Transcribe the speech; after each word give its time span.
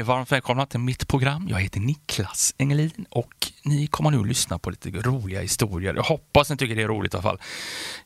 Hej! 0.00 0.06
Varmt 0.06 0.32
välkomna 0.32 0.66
till 0.66 0.80
mitt 0.80 1.08
program. 1.08 1.46
Jag 1.50 1.60
heter 1.60 1.80
Niklas 1.80 2.54
Engelin 2.58 3.06
och 3.10 3.52
ni 3.64 3.86
kommer 3.86 4.10
nu 4.10 4.20
att 4.20 4.26
lyssna 4.26 4.58
på 4.58 4.70
lite 4.70 4.90
roliga 4.90 5.40
historier. 5.40 5.94
Jag 5.94 6.02
hoppas 6.02 6.50
ni 6.50 6.56
tycker 6.56 6.76
det 6.76 6.82
är 6.82 6.88
roligt 6.88 7.14
i 7.14 7.16
alla 7.16 7.22
fall. 7.22 7.40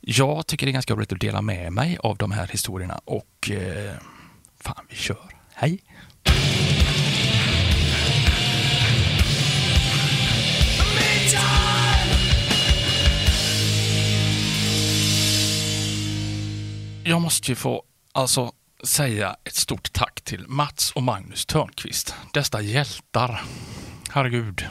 Jag 0.00 0.46
tycker 0.46 0.66
det 0.66 0.70
är 0.70 0.72
ganska 0.72 0.94
roligt 0.94 1.12
att 1.12 1.20
dela 1.20 1.42
med 1.42 1.72
mig 1.72 1.98
av 2.02 2.16
de 2.16 2.30
här 2.30 2.46
historierna 2.46 3.00
och 3.04 3.50
eh, 3.50 3.94
fan, 4.60 4.84
vi 4.88 4.96
kör. 4.96 5.30
Hej! 5.54 5.82
Jag 17.04 17.20
måste 17.20 17.50
ju 17.50 17.54
få 17.54 17.82
alltså 18.12 18.52
säga 18.86 19.36
ett 19.44 19.54
stort 19.54 19.92
tack 19.92 20.20
till 20.20 20.44
Mats 20.48 20.92
och 20.92 21.02
Magnus 21.02 21.46
Törnqvist. 21.46 22.14
Dessa 22.32 22.60
hjältar. 22.60 23.42
Herregud. 24.10 24.66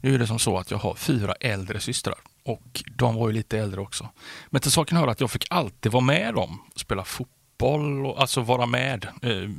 Nu 0.00 0.14
är 0.14 0.18
det 0.18 0.26
som 0.26 0.38
så 0.38 0.58
att 0.58 0.70
jag 0.70 0.78
har 0.78 0.94
fyra 0.94 1.34
äldre 1.40 1.80
systrar 1.80 2.14
och 2.44 2.82
de 2.96 3.14
var 3.14 3.28
ju 3.28 3.34
lite 3.34 3.58
äldre 3.58 3.80
också. 3.80 4.08
Men 4.50 4.60
till 4.60 4.70
saken 4.70 4.96
hör 4.98 5.08
att 5.08 5.20
jag 5.20 5.30
fick 5.30 5.46
alltid 5.50 5.92
vara 5.92 6.04
med 6.04 6.34
dem 6.34 6.60
och 6.74 6.80
spela 6.80 7.04
fotboll 7.04 8.06
och 8.06 8.20
alltså 8.20 8.40
vara 8.40 8.66
med. 8.66 9.06
Eh, 9.22 9.50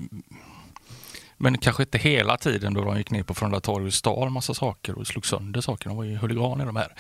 men 1.38 1.58
kanske 1.58 1.84
inte 1.84 1.98
hela 1.98 2.38
tiden 2.38 2.74
då 2.74 2.84
de 2.84 2.98
gick 2.98 3.12
ner 3.12 3.24
på 3.24 3.34
Frölunda 3.34 3.60
torg 3.60 3.86
och 3.86 3.94
stal 3.94 4.30
massa 4.30 4.54
saker 4.54 4.98
och 4.98 5.08
slog 5.08 5.26
sönder 5.26 5.62
saker. 5.62 5.90
De 5.90 5.98
var 5.98 6.04
ju 6.04 6.18
huliganer 6.18 6.66
de 6.66 6.76
här. 6.76 6.96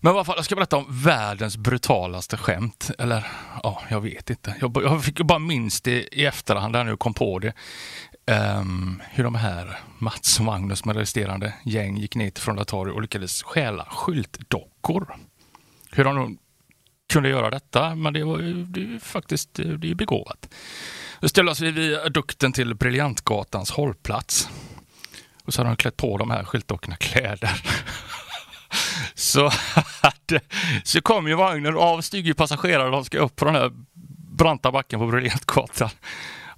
Men 0.00 0.12
i 0.12 0.14
alla 0.14 0.24
fall, 0.24 0.34
jag 0.38 0.44
ska 0.44 0.54
berätta 0.54 0.76
om 0.76 0.86
världens 0.88 1.56
brutalaste 1.56 2.36
skämt. 2.36 2.90
Eller 2.98 3.26
ja, 3.62 3.82
jag 3.90 4.00
vet 4.00 4.30
inte. 4.30 4.56
Jag, 4.60 4.76
jag 4.82 5.04
fick 5.04 5.18
bara 5.20 5.38
minst 5.38 5.84
det 5.84 6.18
i 6.18 6.24
efterhand 6.24 6.72
när 6.72 6.78
jag 6.78 6.86
nu 6.86 6.96
kom 6.96 7.14
på 7.14 7.38
det. 7.38 7.52
Um, 8.58 9.02
hur 9.10 9.24
de 9.24 9.34
här 9.34 9.78
Mats 9.98 10.38
och 10.38 10.44
Magnus 10.44 10.84
med 10.84 10.96
resterande 10.96 11.54
gäng 11.64 11.96
gick 11.96 12.14
ner 12.14 12.30
till 12.30 12.42
Frölunda 12.42 12.64
torg 12.64 12.92
och 12.92 13.02
lyckades 13.02 13.42
stjäla 13.42 13.84
skyltdockor. 13.90 15.16
Hur 15.90 16.04
de 16.04 16.38
kunde 17.12 17.28
göra 17.28 17.50
detta, 17.50 17.94
men 17.94 18.12
det 18.12 18.24
var 18.24 18.38
ju 18.38 18.64
det 18.64 18.80
är 18.80 18.98
faktiskt 18.98 19.54
det 19.54 19.90
är 19.90 19.94
begåvat. 19.94 20.48
Då 21.20 21.28
ställde 21.28 21.52
oss 21.52 21.60
vi 21.60 21.70
vid 21.70 22.12
dukten 22.12 22.52
till 22.52 22.74
Briljantgatans 22.74 23.70
hållplats. 23.70 24.48
Och 25.44 25.54
så 25.54 25.60
hade 25.60 25.70
de 25.70 25.76
klätt 25.76 25.96
på 25.96 26.18
de 26.18 26.30
här 26.30 26.44
skyltdockorna 26.44 26.96
kläder. 26.96 27.62
så, 29.14 29.50
så 30.84 31.00
kom 31.00 31.28
ju 31.28 31.34
vagnen 31.34 31.76
av 31.76 32.00
stiger 32.00 32.34
passagerare. 32.34 32.90
De 32.90 33.04
ska 33.04 33.18
upp 33.18 33.36
på 33.36 33.44
den 33.44 33.54
här 33.54 33.72
branta 34.36 34.72
backen 34.72 35.00
på 35.00 35.06
Briljantgatan. 35.06 35.90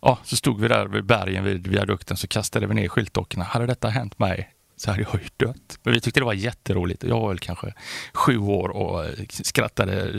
Ja, 0.00 0.18
så 0.24 0.36
stod 0.36 0.60
vi 0.60 0.68
där 0.68 0.86
vid 0.86 1.04
bergen 1.04 1.44
vid 1.44 1.66
viadukten 1.66 2.16
så 2.16 2.28
kastade 2.28 2.66
vi 2.66 2.74
ner 2.74 2.88
skyltdockorna. 2.88 3.44
Hade 3.44 3.66
detta 3.66 3.88
hänt 3.88 4.18
mig 4.18 4.54
så 4.76 4.90
hade 4.90 5.02
jag 5.02 5.14
ju 5.14 5.46
dött. 5.46 5.78
Men 5.82 5.94
vi 5.94 6.00
tyckte 6.00 6.20
det 6.20 6.26
var 6.26 6.32
jätteroligt. 6.32 7.02
Jag 7.02 7.20
var 7.20 7.28
väl 7.28 7.38
kanske 7.38 7.74
sju 8.12 8.38
år 8.38 8.68
och 8.68 9.04
eh, 9.04 9.10
skrattade, 9.28 10.12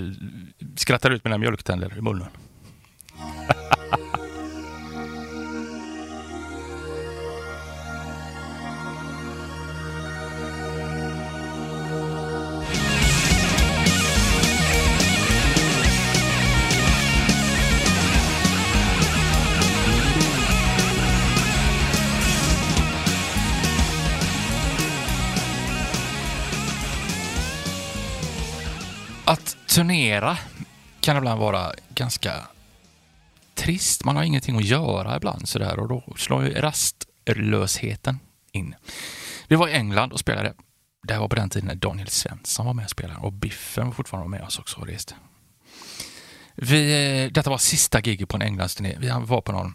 skrattade 0.75 1.15
ut 1.15 1.23
mina 1.23 1.37
mjölktänder 1.37 1.97
i 1.97 2.01
munnen. 2.01 2.27
turnera 29.69 30.37
kan 31.01 31.17
ibland 31.17 31.39
vara 31.39 31.73
ganska 31.89 32.33
trist. 33.55 34.03
Man 34.03 34.15
har 34.15 34.23
ingenting 34.23 34.57
att 34.57 34.65
göra 34.65 35.17
ibland 35.17 35.49
sådär 35.49 35.79
och 35.79 35.87
då 35.87 36.03
slår 36.17 36.43
ju 36.43 36.53
rastlösheten 36.53 38.19
in. 38.51 38.75
Vi 39.47 39.55
var 39.55 39.67
i 39.67 39.73
England 39.73 40.13
och 40.13 40.19
spelade. 40.19 40.53
Det 41.07 41.17
var 41.17 41.27
på 41.27 41.35
den 41.35 41.49
tiden 41.49 41.67
när 41.67 41.75
Daniel 41.75 42.07
Svensson 42.07 42.65
var 42.65 42.73
med 42.73 42.85
och 42.85 42.91
spelade 42.91 43.19
och 43.19 43.33
Biffen 43.33 43.85
var 43.85 43.93
fortfarande 43.93 44.29
med 44.29 44.41
oss 44.41 44.59
också 44.59 44.79
och 44.79 44.87
reste. 44.87 45.15
Vi, 46.55 47.23
eh, 47.23 47.31
detta 47.31 47.49
var 47.49 47.57
sista 47.57 47.99
giget 47.99 48.29
på 48.29 48.37
en 48.37 48.41
Englandsturné. 48.41 48.97
Vi 48.99 49.09
var 49.09 49.41
på 49.41 49.51
någon 49.51 49.73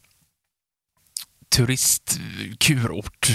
turistkurort. 1.56 3.28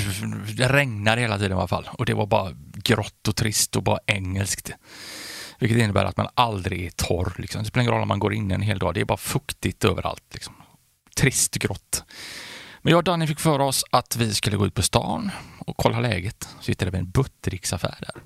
Det 0.58 0.68
regnade 0.68 1.22
hela 1.22 1.38
tiden 1.38 1.52
i 1.52 1.56
alla 1.56 1.68
fall 1.68 1.90
och 1.92 2.06
det 2.06 2.14
var 2.14 2.26
bara 2.26 2.52
grått 2.74 3.28
och 3.28 3.36
trist 3.36 3.76
och 3.76 3.84
bara 3.84 4.00
engelskt. 4.06 4.72
Vilket 5.60 5.78
innebär 5.78 6.06
att 6.06 6.18
man 6.18 6.28
aldrig 6.34 6.86
är 6.86 6.90
torr. 6.90 7.34
Liksom. 7.38 7.64
Det 7.64 7.68
spelar 7.68 7.82
ingen 7.82 7.94
roll 7.94 8.02
om 8.02 8.08
man 8.08 8.20
går 8.20 8.34
in 8.34 8.52
en 8.52 8.62
hel 8.62 8.80
dag. 8.80 8.94
Det 8.94 9.02
är 9.02 9.06
bara 9.06 9.18
fuktigt 9.18 9.86
överallt. 9.86 10.24
Liksom. 10.34 10.54
Trist 11.16 11.56
grått. 11.56 12.04
Men 12.82 12.92
jag 12.92 12.98
och 12.98 13.04
Danny 13.04 13.28
fick 13.28 13.40
för 13.40 13.60
oss 13.60 13.86
att 13.92 14.16
vi 14.16 14.34
skulle 14.34 14.58
gå 14.58 14.66
ut 14.66 14.74
på 14.74 14.82
stan 14.82 15.32
och 15.60 15.78
kolla 15.78 16.00
läget. 16.00 16.50
Så 16.62 16.72
hittade 16.72 16.92
vi 16.92 16.98
en 16.98 17.10
Buttericksaffär 17.10 17.98
där. 18.00 18.22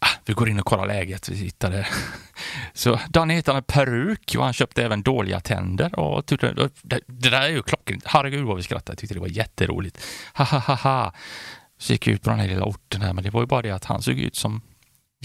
Ah, 0.00 0.08
vi 0.24 0.32
går 0.32 0.48
in 0.48 0.60
och 0.60 0.66
kollar 0.66 0.86
läget. 0.86 1.28
Vi 1.28 1.36
hittade... 1.36 1.86
Så 2.72 3.00
Danny 3.08 3.34
hittade 3.34 3.58
en 3.58 3.64
peruk 3.64 4.34
och 4.38 4.44
han 4.44 4.52
köpte 4.52 4.84
även 4.84 5.02
dåliga 5.02 5.40
tänder. 5.40 5.98
Och 5.98 6.26
tyckte, 6.26 6.70
det, 6.82 7.00
det 7.06 7.30
där 7.30 7.42
är 7.42 7.48
ju 7.48 7.62
klockrent. 7.62 8.02
Herregud 8.06 8.44
vad 8.44 8.56
vi 8.56 8.62
skrattade. 8.62 8.92
Jag 8.92 8.98
tyckte 8.98 9.14
det 9.14 9.20
var 9.20 9.28
jätteroligt. 9.28 10.04
Ha, 10.34 10.44
ha, 10.44 10.58
ha, 10.58 10.74
ha. 10.74 11.12
Så 11.78 11.92
gick 11.92 12.06
vi 12.06 12.12
ut 12.12 12.22
på 12.22 12.30
den 12.30 12.38
här 12.38 12.48
lilla 12.48 12.64
orten 12.64 13.02
här, 13.02 13.12
men 13.12 13.24
det 13.24 13.30
var 13.30 13.40
ju 13.40 13.46
bara 13.46 13.62
det 13.62 13.70
att 13.70 13.84
han 13.84 14.02
såg 14.02 14.18
ut 14.18 14.36
som 14.36 14.62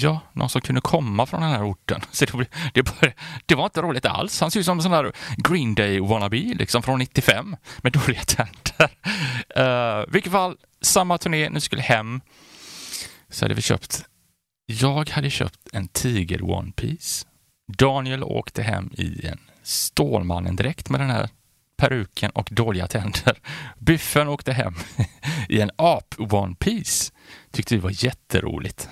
Ja, 0.01 0.19
någon 0.33 0.49
som 0.49 0.61
kunde 0.61 0.81
komma 0.81 1.25
från 1.25 1.41
den 1.41 1.49
här 1.49 1.71
orten. 1.71 2.01
Så 2.11 2.25
det, 2.25 2.49
det, 2.73 3.13
det 3.45 3.55
var 3.55 3.63
inte 3.63 3.81
roligt 3.81 4.05
alls. 4.05 4.41
Han 4.41 4.51
ser 4.51 4.59
ut 4.59 4.65
som 4.65 4.77
en 4.77 4.83
sån 4.83 4.91
där 4.91 5.11
Green 5.37 5.75
Day 5.75 5.99
wannabe, 5.99 6.37
liksom 6.37 6.83
från 6.83 6.99
95, 6.99 7.55
med 7.77 7.91
dåliga 7.91 8.21
tänder. 8.21 8.55
Uh, 9.57 10.05
vilket 10.07 10.31
fall, 10.31 10.57
samma 10.81 11.17
turné, 11.17 11.49
nu 11.49 11.59
skulle 11.59 11.81
hem, 11.81 12.21
så 13.29 13.45
hade 13.45 13.53
vi 13.53 13.61
köpt, 13.61 14.05
jag 14.65 15.09
hade 15.09 15.29
köpt 15.29 15.59
en 15.73 15.87
Tiger 15.87 16.51
One 16.51 16.71
Piece. 16.71 17.27
Daniel 17.77 18.23
åkte 18.23 18.63
hem 18.63 18.89
i 18.97 19.25
en 19.25 19.39
Stålmannen-dräkt 19.63 20.89
med 20.89 20.99
den 20.99 21.09
här 21.09 21.29
peruken 21.77 22.31
och 22.31 22.49
dåliga 22.51 22.87
tänder. 22.87 23.39
Biffen 23.77 24.27
åkte 24.27 24.53
hem 24.53 24.75
i 25.49 25.61
en 25.61 25.71
ap 25.75 26.15
One 26.17 26.55
Piece. 26.55 27.13
Tyckte 27.51 27.75
det 27.75 27.81
var 27.81 28.05
jätteroligt. 28.05 28.89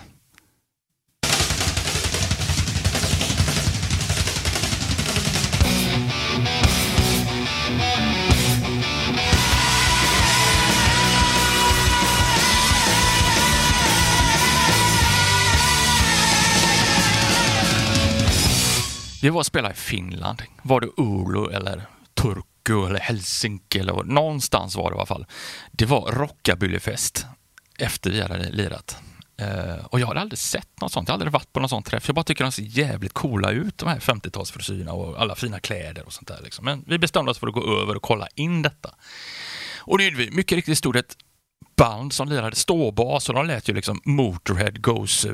Det 19.21 19.29
var 19.29 19.41
att 19.41 19.47
spela 19.47 19.71
i 19.71 19.73
Finland. 19.73 20.43
Var 20.63 20.81
det 20.81 20.87
Oulu 20.87 21.55
eller 21.55 21.87
Turku 22.13 22.85
eller 22.85 22.99
Helsinki 22.99 23.79
eller 23.79 24.03
någonstans 24.03 24.75
var 24.75 24.89
det 24.89 24.95
i 24.95 24.97
alla 24.97 25.05
fall. 25.05 25.25
Det 25.71 25.85
var 25.85 26.11
rockabillyfest 26.11 27.25
efter 27.79 28.11
vi 28.11 28.21
hade 28.21 28.49
lirat. 28.49 28.97
Uh, 29.41 29.85
och 29.85 29.99
jag 29.99 30.07
hade 30.07 30.19
aldrig 30.19 30.39
sett 30.39 30.81
något 30.81 30.91
sånt. 30.91 31.07
Jag 31.07 31.13
hade 31.13 31.21
aldrig 31.21 31.33
varit 31.33 31.53
på 31.53 31.59
någon 31.59 31.69
sån 31.69 31.83
träff. 31.83 32.07
Jag 32.07 32.15
bara 32.15 32.23
tycker 32.23 32.43
de 32.43 32.51
ser 32.51 32.63
jävligt 32.63 33.13
coola 33.13 33.51
ut, 33.51 33.77
de 33.77 33.89
här 33.89 33.99
50-talsfrisyrerna 33.99 34.89
och 34.89 35.21
alla 35.21 35.35
fina 35.35 35.59
kläder 35.59 36.05
och 36.05 36.13
sånt 36.13 36.27
där. 36.27 36.39
Liksom. 36.43 36.65
Men 36.65 36.83
vi 36.87 36.97
bestämde 36.97 37.31
oss 37.31 37.39
för 37.39 37.47
att 37.47 37.53
gå 37.53 37.81
över 37.81 37.95
och 37.95 38.01
kolla 38.01 38.27
in 38.35 38.61
detta. 38.61 38.95
Och 39.77 39.97
det 39.97 40.03
gjorde 40.03 40.17
vi. 40.17 40.31
Mycket 40.31 40.55
riktigt 40.55 40.77
stod 40.77 40.95
ett 40.95 41.17
band 41.77 42.13
som 42.13 42.29
lirade 42.29 42.55
ståbas 42.55 43.29
och 43.29 43.35
de 43.35 43.45
lät 43.45 43.69
ju 43.69 43.73
liksom 43.73 44.01
Motorhead 44.03 44.71
Goes 44.71 45.25
eh, 45.25 45.33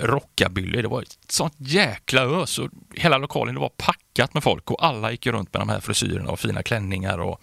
Rockabilly. 0.00 0.82
Det 0.82 0.88
var 0.88 1.02
ett 1.02 1.18
sånt 1.28 1.54
jäkla 1.58 2.22
ös 2.22 2.58
och 2.58 2.70
hela 2.94 3.18
lokalen 3.18 3.54
det 3.54 3.60
var 3.60 3.72
packat 3.76 4.34
med 4.34 4.42
folk 4.42 4.70
och 4.70 4.84
alla 4.84 5.10
gick 5.10 5.26
runt 5.26 5.52
med 5.52 5.60
de 5.60 5.68
här 5.68 5.80
frisyrerna 5.80 6.30
och 6.30 6.40
fina 6.40 6.62
klänningar. 6.62 7.18
Och, 7.18 7.40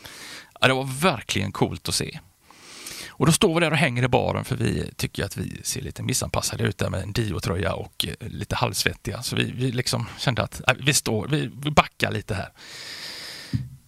ja, 0.62 0.68
det 0.68 0.74
var 0.74 1.02
verkligen 1.02 1.52
coolt 1.52 1.90
att 1.90 1.96
se. 1.96 2.20
Och 3.10 3.26
då 3.26 3.32
står 3.32 3.54
vi 3.54 3.60
där 3.60 3.72
och 3.72 3.78
hänger 3.78 4.04
i 4.04 4.08
baren 4.08 4.46
för 4.46 4.56
vi 4.56 4.92
tycker 4.96 5.26
att 5.26 5.38
vi 5.38 5.62
ser 5.64 5.82
lite 5.82 6.04
missanpassade 6.04 6.64
ut 6.64 6.78
där 6.78 6.90
med 6.90 7.04
en 7.04 7.14
Dio-tröja 7.14 7.74
och 7.74 8.06
eh, 8.08 8.28
lite 8.28 8.56
halvsvettiga. 8.56 9.24
Så 9.24 9.36
vi, 9.36 9.52
vi 9.52 9.72
liksom 9.72 10.06
kände 10.18 10.44
att 10.44 10.62
äh, 10.68 10.76
vi 10.80 10.94
står, 10.94 11.28
vi, 11.28 11.52
vi 11.64 11.72
backar 11.72 12.12
lite 12.12 12.36
här. 12.36 12.50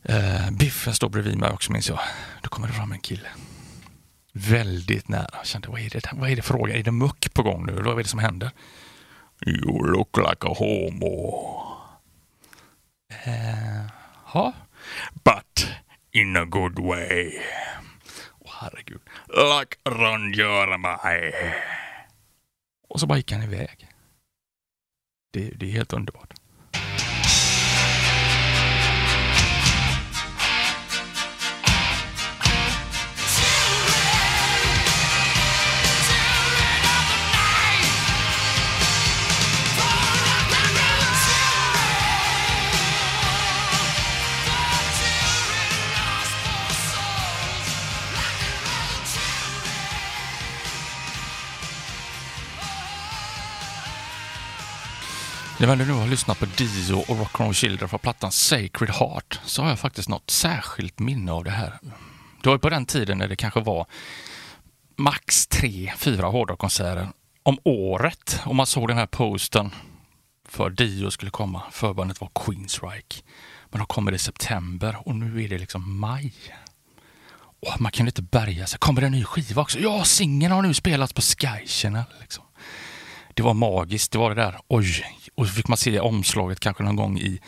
Uh, 0.10 0.52
Biffen 0.52 0.94
står 0.94 1.10
bredvid 1.10 1.38
mig 1.38 1.52
också 1.52 1.72
minns 1.72 1.90
jag. 1.90 2.00
Då 2.42 2.50
kommer 2.50 2.68
det 2.68 2.74
fram 2.74 2.92
en 2.92 3.00
kille 3.00 3.28
väldigt 4.34 5.08
nära. 5.08 5.30
Jag 5.34 5.46
kände, 5.46 5.68
vad 5.68 5.80
är 5.82 5.90
det, 5.90 6.10
vad 6.14 6.30
är 6.30 6.36
det 6.36 6.42
frågan? 6.42 6.76
Är 6.78 6.84
det 6.84 6.92
muck 6.92 7.34
på 7.34 7.44
gång 7.44 7.66
nu? 7.66 7.72
Vad 7.74 8.00
är 8.00 8.04
det 8.04 8.10
som 8.10 8.20
händer? 8.20 8.52
You 9.46 9.92
look 9.92 10.18
like 10.18 10.48
a 10.48 10.54
homo. 10.58 11.40
Uh, 13.28 14.52
But 15.24 15.68
in 16.12 16.36
a 16.38 16.46
good 16.46 16.80
way. 16.80 17.40
Oh, 18.40 18.52
herregud. 18.62 19.02
like 19.28 19.78
Ron 19.86 20.34
Jeremy. 20.34 21.32
Och 22.90 23.00
så 23.00 23.08
bara 23.08 23.18
gick 23.18 23.32
han 23.32 23.44
iväg. 23.44 23.88
Det, 25.32 25.50
det 25.50 25.66
är 25.66 25.72
helt 25.72 25.94
underbart. 25.94 26.34
När 55.64 55.76
vi 55.76 55.86
nu 55.86 55.92
har 55.92 56.08
lyssnat 56.08 56.40
på 56.40 56.46
Dio 56.46 56.96
och 56.96 57.18
Rock'n'Roll 57.18 57.54
Children 57.54 57.90
från 57.90 58.00
plattan 58.00 58.32
Sacred 58.32 58.90
Heart 58.90 59.40
så 59.46 59.62
har 59.62 59.70
jag 59.70 59.80
faktiskt 59.80 60.10
något 60.10 60.30
särskilt 60.30 61.00
minne 61.00 61.32
av 61.32 61.44
det 61.44 61.52
här. 61.52 61.80
Det 62.42 62.50
var 62.50 62.58
på 62.58 62.70
den 62.70 62.86
tiden 62.86 63.18
när 63.18 63.28
det 63.28 63.36
kanske 63.36 63.60
var 63.60 63.86
max 64.96 65.48
tre, 65.48 65.94
fyra 65.98 66.28
hårdrockkonserter 66.28 67.08
om 67.44 67.58
året. 67.64 68.40
Och 68.46 68.56
man 68.56 68.66
såg 68.66 68.88
den 68.88 68.98
här 68.98 69.06
posten 69.06 69.72
för 70.50 70.70
Dio 70.70 71.12
skulle 71.12 71.32
komma. 71.32 71.62
Förbandet 71.72 72.22
var 72.22 72.30
Queensryche. 72.36 73.24
Men 73.70 73.80
de 73.80 73.88
kommer 73.88 74.12
i 74.12 74.20
september 74.20 74.98
och 75.08 75.16
nu 75.16 75.44
är 75.44 75.50
det 75.50 75.58
liksom 75.58 76.00
maj. 76.00 76.34
Och 77.42 77.82
man 77.82 77.92
kan 77.92 78.08
inte 78.08 78.22
bärga 78.22 78.68
sig. 78.68 78.80
Kommer 78.80 79.02
det 79.02 79.08
en 79.08 79.14
ny 79.14 79.24
skiva 79.24 79.62
också? 79.62 79.80
Ja, 79.80 80.04
singeln 80.04 80.54
har 80.54 80.62
nu 80.62 80.74
spelats 80.74 81.14
på 81.14 81.22
Sky 81.22 81.68
Channel. 81.68 82.04
Liksom. 82.22 82.44
Det 83.34 83.44
var 83.44 83.54
magiskt, 83.54 84.12
det 84.12 84.18
var 84.18 84.30
det 84.30 84.42
där. 84.42 84.60
Oj, 84.68 85.06
och 85.36 85.48
så 85.48 85.54
fick 85.54 85.68
man 85.68 85.78
se 85.78 86.00
omslaget 86.00 86.60
kanske 86.60 86.84
någon 86.84 86.96
gång 86.96 87.20
i 87.20 87.40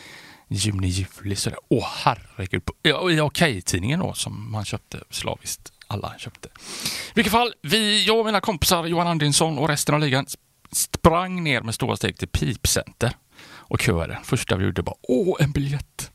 juni, 0.48 0.88
juli. 0.88 1.36
Sådär. 1.36 1.58
Åh 1.68 1.86
herregud. 2.04 2.62
I 2.82 3.20
Okej-tidningen 3.20 4.00
då 4.00 4.12
som 4.12 4.52
man 4.52 4.64
köpte 4.64 5.00
slaviskt. 5.10 5.72
Alla 5.86 6.14
köpte. 6.18 6.48
I 6.48 7.12
vilket 7.14 7.32
fall, 7.32 7.54
vi, 7.62 8.04
jag 8.06 8.18
och 8.18 8.26
mina 8.26 8.40
kompisar 8.40 8.86
Johan 8.86 9.06
Andinsson 9.06 9.58
och 9.58 9.68
resten 9.68 9.94
av 9.94 10.00
ligan 10.00 10.26
sprang 10.72 11.44
ner 11.44 11.60
med 11.60 11.74
stora 11.74 11.96
steg 11.96 12.18
till 12.18 12.28
Pipcenter 12.28 13.12
och 13.46 13.80
köade. 13.80 14.18
Första 14.24 14.56
vi 14.56 14.64
gjorde 14.64 14.82
bara, 14.82 14.96
åh, 15.02 15.36
en 15.40 15.52
biljett. 15.52 16.10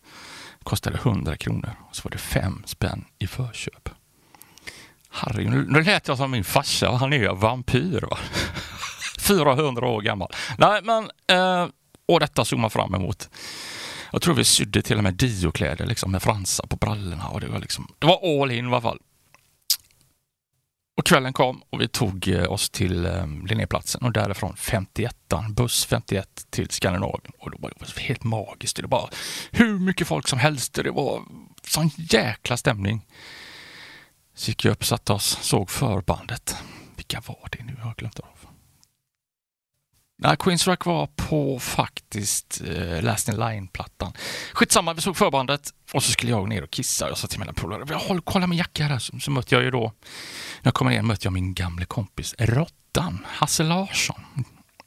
Kostade 0.63 0.97
100 0.97 1.37
kronor 1.37 1.75
och 1.89 1.95
så 1.95 2.01
var 2.03 2.11
det 2.11 2.17
fem 2.17 2.63
spänn 2.65 3.05
i 3.19 3.27
förköp. 3.27 3.89
Harry, 5.09 5.49
nu, 5.49 5.65
nu 5.69 5.81
lät 5.83 6.07
jag 6.07 6.17
som 6.17 6.31
min 6.31 6.43
farsa, 6.43 6.91
han 6.91 7.13
är 7.13 7.17
ju 7.17 7.35
vampyr. 7.35 8.01
Va? 8.09 8.17
400 9.21 9.87
år 9.87 10.01
gammal. 10.01 10.31
Nej, 10.57 10.81
men 10.83 11.11
eh, 11.27 11.67
och 12.05 12.19
detta 12.19 12.45
såg 12.45 12.59
man 12.59 12.69
fram 12.69 12.95
emot. 12.95 13.29
Jag 14.11 14.21
tror 14.21 14.33
vi 14.35 14.43
sydde 14.43 14.81
till 14.81 14.97
och 14.97 15.03
med 15.03 15.13
diokläder 15.13 15.85
liksom, 15.85 16.11
med 16.11 16.23
fransar 16.23 16.67
på 16.67 16.75
brallorna. 16.75 17.27
Och 17.27 17.41
det, 17.41 17.47
var 17.47 17.59
liksom, 17.59 17.87
det 17.99 18.07
var 18.07 18.41
all 18.41 18.51
in 18.51 18.65
i 18.65 18.67
alla 18.67 18.81
fall. 18.81 18.99
Och 20.97 21.05
kvällen 21.05 21.33
kom 21.33 21.63
och 21.69 21.81
vi 21.81 21.87
tog 21.87 22.27
eh, 22.27 22.51
oss 22.51 22.69
till 22.69 23.05
eh, 23.05 23.27
Linnéplatsen 23.45 24.03
och 24.03 24.11
därifrån 24.11 24.55
51 24.55 25.15
buss 25.49 25.85
51 25.85 26.45
till 26.49 26.69
Skandinavien. 26.69 27.31
Och 27.39 27.51
det 27.51 27.57
var, 27.59 27.99
helt 27.99 28.23
magiskt. 28.23 28.77
Det 28.77 28.87
var 28.87 29.09
hur 29.51 29.79
mycket 29.79 30.07
folk 30.07 30.27
som 30.27 30.39
helst. 30.39 30.73
Det 30.73 30.91
var 30.91 31.23
sån 31.63 31.89
jäkla 31.95 32.57
stämning. 32.57 33.05
Så 34.35 34.51
gick 34.51 34.65
jag 34.65 34.71
upp, 34.71 34.85
satte 34.85 35.13
oss, 35.13 35.37
såg 35.41 35.69
förbandet. 35.69 36.55
Vilka 36.95 37.21
var 37.27 37.49
det 37.51 37.63
nu? 37.63 37.75
Jag 37.77 37.85
har 37.85 37.95
glömt 37.95 38.19
av. 38.19 38.40
Nej, 40.23 40.37
Queens 40.39 40.67
Rock 40.67 40.85
var 40.85 41.07
på 41.07 41.59
faktiskt 41.59 42.61
eh, 42.67 43.01
Last 43.01 43.29
in 43.29 43.35
Line-plattan. 43.35 44.13
Skitsamma, 44.53 44.93
vi 44.93 45.01
såg 45.01 45.17
förbandet 45.17 45.73
och 45.93 46.03
så 46.03 46.11
skulle 46.11 46.31
jag 46.31 46.49
ner 46.49 46.63
och 46.63 46.69
kissa. 46.69 47.07
Jag 47.07 47.17
sa 47.17 47.27
till 47.27 47.39
mina 47.39 47.53
polare, 47.53 47.95
håll, 47.95 48.21
kolla 48.21 48.47
min 48.47 48.57
jacka 48.57 48.83
här. 48.83 48.99
Så, 48.99 49.19
så 49.19 49.31
mötte 49.31 49.55
jag 49.55 49.63
ju 49.63 49.71
då, 49.71 49.81
när 49.81 50.67
jag 50.67 50.73
kommer 50.73 50.91
ner 50.91 51.01
mötte 51.01 51.25
jag 51.25 51.33
min 51.33 51.53
gamle 51.53 51.85
kompis 51.85 52.35
Rottan, 52.39 53.25
Hasse 53.29 53.63
Larsson. 53.63 54.21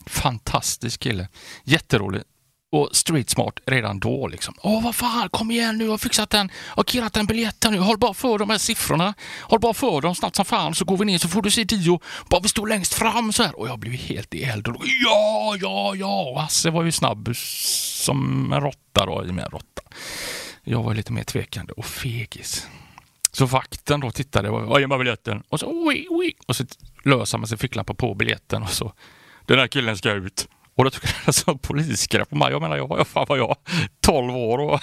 Fantastisk 0.07 1.01
kille. 1.01 1.29
Jätterolig 1.65 2.23
och 2.75 2.97
street 2.97 3.31
smart 3.31 3.61
redan 3.67 3.99
då. 3.99 4.29
Liksom. 4.29 4.55
Åh, 4.63 4.85
vad 4.85 4.95
fan, 4.95 5.29
kom 5.29 5.51
igen 5.51 5.79
nu, 5.79 5.85
jag 5.85 5.91
har 5.91 5.99
fixat 5.99 6.31
den, 6.31 6.51
jag 6.69 6.77
har 6.77 6.85
killat 6.85 7.17
en 7.17 7.27
biljett 7.27 7.67
nu, 7.71 7.79
håll 7.79 7.99
bara 7.99 8.15
för 8.15 8.39
de 8.39 8.51
här 8.51 8.59
siffrorna. 8.59 9.15
Håll 9.41 9.61
bara 9.61 9.75
för 9.75 10.01
dem 10.01 10.15
snabbt 10.15 10.37
som 10.37 10.45
fan 10.45 10.75
så 10.75 10.85
går 10.85 10.97
vi 10.97 11.05
ner 11.05 11.19
så 11.19 11.29
får 11.29 11.43
du 11.43 11.51
se 11.51 11.65
Dio. 11.65 12.01
Bara 12.29 12.41
vi 12.41 12.49
står 12.49 12.67
längst 12.67 12.95
fram 12.95 13.33
så 13.33 13.43
här. 13.43 13.61
Och 13.61 13.69
jag 13.69 13.79
blev 13.79 13.93
helt 13.93 14.35
i 14.35 14.45
eld. 14.45 14.69
Och 14.69 14.85
ja, 15.05 15.57
ja, 15.61 15.95
ja. 15.95 16.23
Och 16.23 16.41
Hasse 16.41 16.71
var 16.71 16.83
ju 16.83 16.93
snabb 16.93 17.37
som 17.37 18.53
en 18.53 18.61
råtta 18.61 19.07
då, 19.07 19.25
i 19.29 19.33
med 19.33 19.45
en 19.45 19.51
råtta. 19.51 19.83
Jag 20.65 20.83
var 20.83 20.95
lite 20.95 21.13
mer 21.13 21.25
tvekande 21.25 21.73
och 21.73 21.87
fegis. 21.87 22.67
Så 23.33 23.47
vakten 23.47 24.01
då 24.01 24.11
tittade 24.11 24.51
och 24.51 24.81
ge 24.81 24.87
mig 24.87 24.99
biljetten 24.99 25.43
och 25.49 25.61
så 25.61 25.67
oi, 25.67 26.07
oi. 26.11 26.33
Och 26.47 26.57
så 26.57 26.65
löser 27.05 27.39
man 27.39 27.49
sig 27.49 27.59
ficklappen 27.59 27.97
på 27.97 28.15
biljetten 28.15 28.63
och 28.63 28.71
så 28.71 28.93
den 29.47 29.59
här 29.59 29.67
killen 29.67 29.97
ska 29.97 30.13
ut. 30.13 30.49
Och 30.75 30.85
då 30.85 30.91
tog 30.91 31.05
han 31.05 31.23
alltså 31.27 31.59
polisgrepp 31.59 32.31
på 32.31 32.37
mig. 32.37 32.53
Jag 32.53 32.63
menar, 32.63 32.77
jag 32.77 32.89
var, 32.89 33.05
fan 33.05 33.27
var 33.29 33.37
jag 33.37 33.57
12 34.01 34.37
år 34.37 34.59
och 34.59 34.81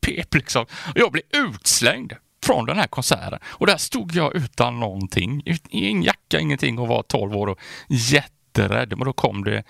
pep 0.00 0.34
liksom. 0.34 0.62
Och 0.62 0.98
jag 0.98 1.12
blev 1.12 1.24
utslängd 1.32 2.12
från 2.42 2.66
den 2.66 2.76
här 2.76 2.86
konserten. 2.86 3.38
Och 3.44 3.66
där 3.66 3.76
stod 3.76 4.14
jag 4.14 4.36
utan 4.36 4.80
någonting. 4.80 5.42
Ingen 5.68 6.02
jacka, 6.02 6.40
ingenting 6.40 6.78
och 6.78 6.88
var 6.88 7.02
12 7.02 7.36
år 7.36 7.46
och 7.46 7.58
jätterädd. 7.88 8.88
Men 8.88 9.06
då 9.06 9.12
kom 9.12 9.44
det 9.44 9.62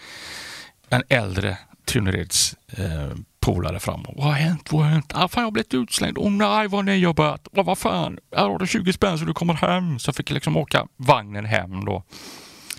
en 0.88 1.02
äldre 1.08 1.58
Tynnereds 1.84 2.56
eh, 2.68 3.16
polare 3.40 3.80
fram. 3.80 4.02
Och, 4.02 4.14
vad 4.16 4.26
har 4.26 4.32
hänt? 4.32 4.72
Vad 4.72 4.82
har 4.82 4.90
hänt? 4.90 5.12
Ah, 5.14 5.28
fan, 5.28 5.40
jag 5.40 5.46
har 5.46 5.50
blivit 5.50 5.74
utslängd. 5.74 6.18
Åh 6.18 6.26
oh, 6.26 6.30
nej, 6.30 6.68
vad 6.68 6.78
har 6.78 6.82
ni 6.82 6.94
jobbat? 6.94 7.48
Oh, 7.52 7.64
vad 7.64 7.78
fan, 7.78 8.18
här 8.36 8.48
har 8.48 8.58
du 8.58 8.66
20 8.66 8.92
spänn 8.92 9.18
så 9.18 9.24
du 9.24 9.34
kommer 9.34 9.54
hem. 9.54 9.98
Så 9.98 10.08
jag 10.08 10.16
fick 10.16 10.30
liksom 10.30 10.56
åka 10.56 10.86
vagnen 10.96 11.44
hem 11.44 11.84
då. 11.84 12.02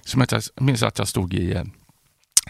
Som 0.04 0.26
jag 0.30 0.42
minns 0.56 0.84
att 0.84 0.98
jag 0.98 1.08
stod 1.08 1.34
i 1.34 1.56
eh, 1.56 1.64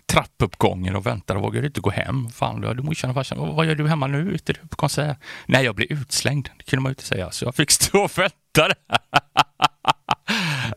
trappuppgången 0.09 0.95
och 0.95 1.06
väntar 1.06 1.35
och 1.35 1.41
vågar 1.41 1.65
inte 1.65 1.81
gå 1.81 1.89
hem. 1.89 2.29
Fan, 2.29 2.61
då 2.61 2.67
hade 2.67 2.83
morsan 2.83 3.09
och 3.09 3.13
farsan, 3.13 3.56
vad 3.56 3.65
gör 3.65 3.75
du 3.75 3.88
hemma 3.88 4.07
nu? 4.07 4.31
Ute 4.31 4.53
på 4.53 4.75
konsert? 4.75 5.17
Nej, 5.45 5.65
jag 5.65 5.75
blev 5.75 5.91
utslängd. 5.91 6.50
Det 6.57 6.63
kunde 6.63 6.81
man 6.81 6.89
ju 6.89 6.91
inte 6.91 7.03
säga, 7.03 7.31
så 7.31 7.45
jag 7.45 7.55
fick 7.55 7.72
stå 7.81 8.00
och 8.00 8.17
vänta. 8.17 8.75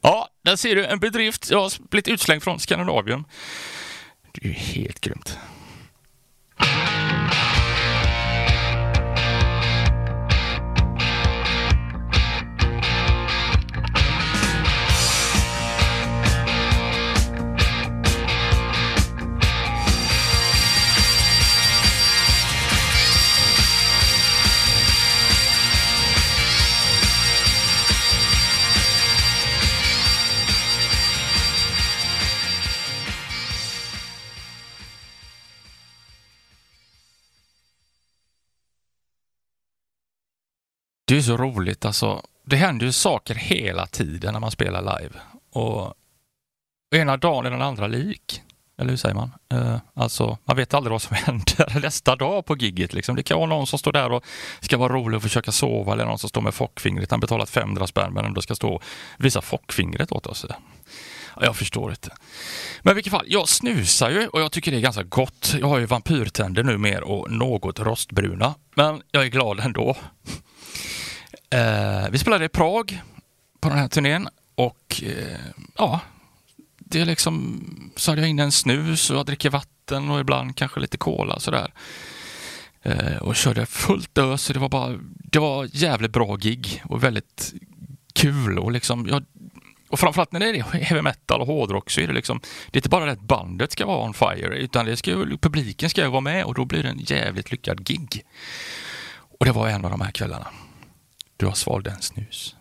ja, 0.02 0.28
där 0.44 0.56
ser 0.56 0.76
du 0.76 0.86
en 0.86 0.98
bedrift. 0.98 1.50
Jag 1.50 1.60
har 1.60 1.88
blivit 1.90 2.08
utslängd 2.08 2.42
från 2.42 2.60
Skandinavien. 2.60 3.24
Det 4.32 4.44
är 4.44 4.48
ju 4.48 4.54
helt 4.54 5.00
grymt. 5.00 5.38
Det 41.12 41.18
är 41.18 41.22
så 41.22 41.36
roligt 41.36 41.84
alltså. 41.84 42.22
Det 42.44 42.56
händer 42.56 42.86
ju 42.86 42.92
saker 42.92 43.34
hela 43.34 43.86
tiden 43.86 44.32
när 44.32 44.40
man 44.40 44.50
spelar 44.50 45.00
live. 45.00 45.14
Och 45.52 45.94
ena 46.94 47.16
dagen 47.16 47.46
är 47.46 47.50
den 47.50 47.62
andra 47.62 47.86
lik. 47.86 48.42
Eller 48.78 48.90
hur 48.90 48.96
säger 48.96 49.14
man? 49.14 49.30
Eh, 49.52 49.76
alltså, 49.94 50.38
man 50.44 50.56
vet 50.56 50.74
aldrig 50.74 50.90
vad 50.90 51.02
som 51.02 51.16
händer 51.24 51.80
nästa 51.80 52.16
dag 52.16 52.46
på 52.46 52.56
gigget. 52.56 52.94
Liksom. 52.94 53.16
Det 53.16 53.22
kan 53.22 53.38
vara 53.38 53.48
någon 53.48 53.66
som 53.66 53.78
står 53.78 53.92
där 53.92 54.12
och 54.12 54.24
ska 54.60 54.76
vara 54.76 54.92
rolig 54.92 55.16
och 55.16 55.22
försöka 55.22 55.52
sova 55.52 55.92
eller 55.92 56.04
någon 56.04 56.18
som 56.18 56.28
står 56.28 56.40
med 56.40 56.54
fockfingret. 56.54 57.10
Han 57.10 57.20
betalat 57.20 57.50
500 57.50 57.86
spänn 57.86 58.12
men 58.12 58.24
ändå 58.24 58.40
ska 58.40 58.54
stå 58.54 58.74
och 58.74 58.82
visa 59.18 59.40
fockfingret 59.40 60.12
åt 60.12 60.26
oss. 60.26 60.46
Jag 61.40 61.56
förstår 61.56 61.90
inte. 61.90 62.10
Men 62.82 62.92
i 62.92 62.94
vilket 62.94 63.12
fall, 63.12 63.26
jag 63.28 63.48
snusar 63.48 64.10
ju 64.10 64.28
och 64.28 64.40
jag 64.40 64.52
tycker 64.52 64.70
det 64.70 64.76
är 64.76 64.80
ganska 64.80 65.02
gott. 65.02 65.54
Jag 65.60 65.68
har 65.68 65.78
ju 65.78 65.86
vampyrtänder 65.86 66.62
nu 66.62 66.78
mer 66.78 67.02
och 67.02 67.30
något 67.30 67.80
rostbruna. 67.80 68.54
Men 68.74 69.02
jag 69.10 69.22
är 69.22 69.28
glad 69.28 69.60
ändå. 69.60 69.96
Eh, 71.52 72.10
vi 72.10 72.18
spelade 72.18 72.44
i 72.44 72.48
Prag 72.48 73.02
på 73.60 73.68
den 73.68 73.78
här 73.78 73.88
turnén 73.88 74.28
och 74.54 75.02
eh, 75.02 75.38
ja, 75.76 76.00
det 76.78 77.00
är 77.00 77.04
liksom 77.04 77.64
så 77.96 78.10
hade 78.10 78.20
jag 78.20 78.30
in 78.30 78.38
en 78.38 78.52
snus 78.52 79.10
och 79.10 79.16
jag 79.16 79.26
dricker 79.26 79.50
vatten 79.50 80.10
och 80.10 80.20
ibland 80.20 80.56
kanske 80.56 80.80
lite 80.80 80.96
cola 80.96 81.40
sådär. 81.40 81.72
Eh, 82.82 83.16
och 83.16 83.36
körde 83.36 83.66
fullt 83.66 84.18
ös. 84.18 84.46
Det 84.46 84.58
var 84.58 84.68
bara, 84.68 84.98
det 85.04 85.38
var 85.38 85.68
jävligt 85.72 86.12
bra 86.12 86.36
gig 86.36 86.82
och 86.84 87.04
väldigt 87.04 87.52
kul 88.14 88.58
och 88.58 88.72
liksom, 88.72 89.08
jag, 89.08 89.24
och 89.88 90.00
framförallt 90.00 90.32
när 90.32 90.40
det 90.40 90.46
är 90.46 90.62
heavy 90.62 91.02
metal 91.02 91.40
och 91.40 91.46
hårdrock 91.46 91.90
så 91.90 92.00
är 92.00 92.06
det 92.06 92.12
liksom, 92.12 92.40
det 92.70 92.76
är 92.76 92.78
inte 92.78 92.88
bara 92.88 93.04
det 93.04 93.12
att 93.12 93.20
bandet 93.20 93.72
ska 93.72 93.86
vara 93.86 94.06
on 94.06 94.14
fire, 94.14 94.56
utan 94.56 94.86
det 94.86 94.96
ska 94.96 95.10
ju, 95.10 95.38
publiken 95.38 95.90
ska 95.90 96.02
ju 96.02 96.08
vara 96.08 96.20
med 96.20 96.44
och 96.44 96.54
då 96.54 96.64
blir 96.64 96.82
det 96.82 96.88
en 96.88 96.98
jävligt 96.98 97.50
lyckad 97.50 97.84
gig. 97.86 98.24
Och 99.38 99.46
det 99.46 99.52
var 99.52 99.68
en 99.68 99.84
av 99.84 99.90
de 99.90 100.00
här 100.00 100.10
kvällarna. 100.10 100.46
Du 101.42 101.46
har 101.46 101.54
svalt 101.54 101.86
en 101.86 102.02
snus. 102.02 102.56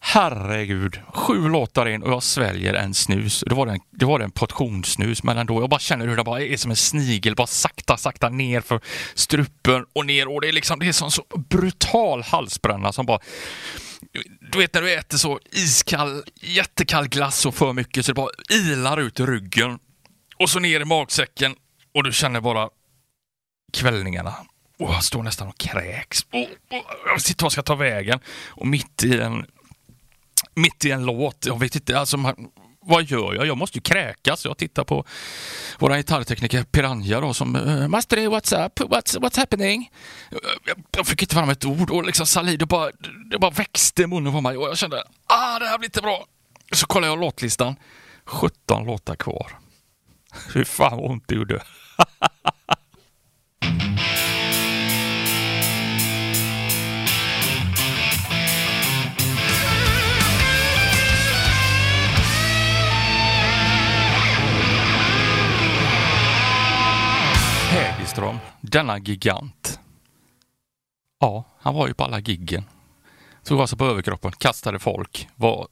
Herregud, 0.00 1.00
sju 1.14 1.48
låtar 1.48 1.88
in 1.88 2.02
och 2.02 2.12
jag 2.12 2.22
sväljer 2.22 2.74
en 2.74 2.94
snus. 2.94 3.44
Det 3.46 3.54
var 3.54 3.66
en, 3.66 3.80
det 3.90 4.04
var 4.04 4.20
en 4.20 4.30
portionssnus, 4.30 5.22
men 5.22 5.38
ändå, 5.38 5.62
jag 5.62 5.70
bara 5.70 5.80
känner 5.80 6.06
hur 6.06 6.16
det 6.16 6.24
bara 6.24 6.40
är 6.40 6.56
som 6.56 6.70
en 6.70 6.76
snigel, 6.76 7.34
bara 7.34 7.46
sakta, 7.46 7.96
sakta 7.96 8.28
ner 8.28 8.60
för 8.60 8.80
strupen 9.14 9.86
och 9.92 10.06
ner 10.06 10.34
och 10.34 10.40
det 10.40 10.48
är 10.48 10.52
liksom, 10.52 10.78
det 10.78 10.88
är 10.88 10.92
som 10.92 11.10
så 11.10 11.24
brutal 11.50 12.22
halsbränna 12.22 12.92
som 12.92 13.06
bara 13.06 13.18
du 14.52 14.58
vet 14.58 14.74
när 14.74 14.82
du 14.82 14.94
äter 14.94 15.18
så 15.18 15.40
iskall, 15.52 16.22
jättekall 16.34 17.08
glass 17.08 17.46
och 17.46 17.54
för 17.54 17.72
mycket 17.72 18.06
så 18.06 18.12
det 18.12 18.16
bara 18.16 18.30
ilar 18.50 19.00
ut 19.00 19.20
i 19.20 19.22
ryggen 19.22 19.78
och 20.36 20.50
så 20.50 20.58
ner 20.58 20.80
i 20.80 20.84
magsäcken 20.84 21.54
och 21.94 22.04
du 22.04 22.12
känner 22.12 22.40
bara 22.40 22.68
kvällningarna. 23.72 24.34
Och 24.78 24.94
jag 24.94 25.04
står 25.04 25.22
nästan 25.22 25.48
och 25.48 25.58
kräks. 25.58 26.26
Och, 26.32 26.40
och, 26.40 26.84
jag 27.06 27.20
sitter 27.20 27.46
och 27.46 27.52
ska 27.52 27.62
ta 27.62 27.74
vägen 27.74 28.20
och 28.46 28.66
mitt 28.66 29.04
i 29.04 29.20
en 29.20 29.46
mitt 30.54 30.84
i 30.84 30.90
en 30.90 31.06
låt. 31.06 31.46
Jag 31.46 31.58
vet 31.58 31.74
inte, 31.74 31.98
alltså, 31.98 32.16
man, 32.16 32.48
vad 32.80 33.04
gör 33.04 33.34
jag? 33.34 33.46
Jag 33.46 33.56
måste 33.56 33.78
ju 33.78 33.82
kräkas. 33.82 34.44
Jag 34.44 34.56
tittar 34.56 34.84
på 34.84 35.04
våra 35.78 35.96
gitarrtekniker 35.96 36.64
Piranha 36.64 37.20
då 37.20 37.34
som 37.34 37.56
uh, 37.56 37.88
Master, 37.88 38.16
what's 38.16 38.66
up? 38.66 38.80
What's, 38.80 39.20
what's 39.20 39.38
happening? 39.38 39.90
Jag, 40.64 40.84
jag 40.96 41.06
fick 41.06 41.22
inte 41.22 41.34
fram 41.34 41.50
ett 41.50 41.64
ord 41.64 41.90
och 41.90 42.04
liksom 42.04 42.26
saliv, 42.26 42.58
det 42.58 42.66
bara, 42.66 42.90
det 43.30 43.38
bara 43.38 43.50
växte 43.50 44.02
i 44.02 44.06
munnen 44.06 44.32
på 44.32 44.40
mig 44.40 44.56
och 44.56 44.68
jag 44.68 44.78
kände 44.78 45.04
ah, 45.26 45.58
det 45.58 45.66
här 45.66 45.78
blir 45.78 45.88
inte 45.88 46.02
bra. 46.02 46.24
Så 46.72 46.86
kollade 46.86 47.12
jag 47.12 47.20
låtlistan. 47.20 47.76
17 48.24 48.84
låtar 48.84 49.16
kvar. 49.16 49.58
Fy 50.52 50.64
fan 50.64 50.98
vad 50.98 51.10
ont 51.10 51.24
det 51.26 51.34
gjorde. 51.34 51.62
Hägerström, 68.14 68.38
denna 68.60 68.98
gigant. 68.98 69.80
Ja, 71.20 71.44
han 71.58 71.74
var 71.74 71.88
ju 71.88 71.94
på 71.94 72.04
alla 72.04 72.20
giggen. 72.20 72.64
Tog 73.44 73.60
alltså 73.60 73.76
på 73.76 73.84
överkroppen, 73.86 74.32
kastade 74.32 74.78
folk, 74.78 75.28
var 75.36 75.68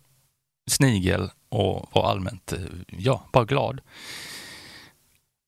snigel 0.66 1.30
och 1.48 1.88
var 1.92 2.10
allmänt, 2.10 2.52
eh, 2.52 2.58
ja, 2.86 3.24
bara 3.32 3.44
glad. 3.44 3.80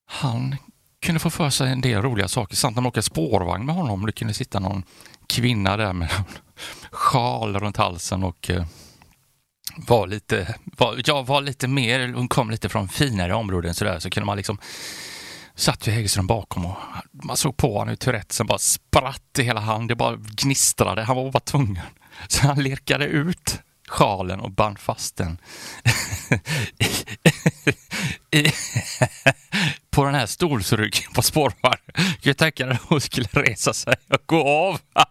Han 0.06 0.56
kunde 1.00 1.20
få 1.20 1.30
för 1.30 1.50
sig 1.50 1.72
en 1.72 1.80
del 1.80 2.02
roliga 2.02 2.28
saker 2.28 2.56
samt 2.56 2.76
när 2.76 2.82
man 2.82 2.88
åker 2.88 3.00
spårvagn 3.00 3.66
med 3.66 3.74
honom. 3.74 4.06
Det 4.06 4.12
kunde 4.12 4.34
sitta 4.34 4.60
någon 4.60 4.82
kvinna 5.26 5.76
där 5.76 5.92
med 5.92 6.10
en 6.10 6.24
sjal 6.90 7.56
runt 7.60 7.76
halsen 7.76 8.24
och 8.24 8.50
eh, 8.50 8.64
var 9.76 10.06
lite, 10.06 10.54
var, 10.64 11.02
ja, 11.04 11.22
var 11.22 11.40
lite 11.40 11.68
mer, 11.68 12.12
hon 12.12 12.28
kom 12.28 12.50
lite 12.50 12.68
från 12.68 12.88
finare 12.88 13.34
områden 13.34 13.74
sådär, 13.74 13.98
så 13.98 14.10
kunde 14.10 14.26
man 14.26 14.36
liksom 14.36 14.58
satt 15.56 15.86
ju 15.86 15.92
Hägerström 15.92 16.26
bakom 16.26 16.66
och 16.66 16.76
man 17.12 17.36
såg 17.36 17.56
på 17.56 17.72
honom 17.72 17.88
hur 17.88 17.96
Tourettesen 17.96 18.46
bara 18.46 18.58
spratt 18.58 19.38
i 19.38 19.42
hela 19.42 19.60
handen. 19.60 19.86
Det 19.86 19.94
bara 19.94 20.16
gnistrade. 20.16 21.02
Han 21.02 21.16
var 21.16 21.30
bara 21.30 21.40
tvungen. 21.40 21.80
Så 22.28 22.46
han 22.46 22.62
lirkade 22.62 23.04
ut 23.04 23.60
sjalen 23.88 24.40
och 24.40 24.50
band 24.50 24.78
fast 24.78 25.16
den 25.16 25.38
på 29.90 30.04
den 30.04 30.14
här 30.14 30.26
stolsryggen 30.26 31.12
på 31.14 31.22
spårvagnen. 31.22 32.16
Jag 32.20 32.36
tänkte 32.36 32.70
att 32.70 32.82
hon 32.82 33.00
skulle 33.00 33.28
resa 33.32 33.74
sig 33.74 33.94
och 34.08 34.22
gå 34.26 34.48
av. 34.48 34.78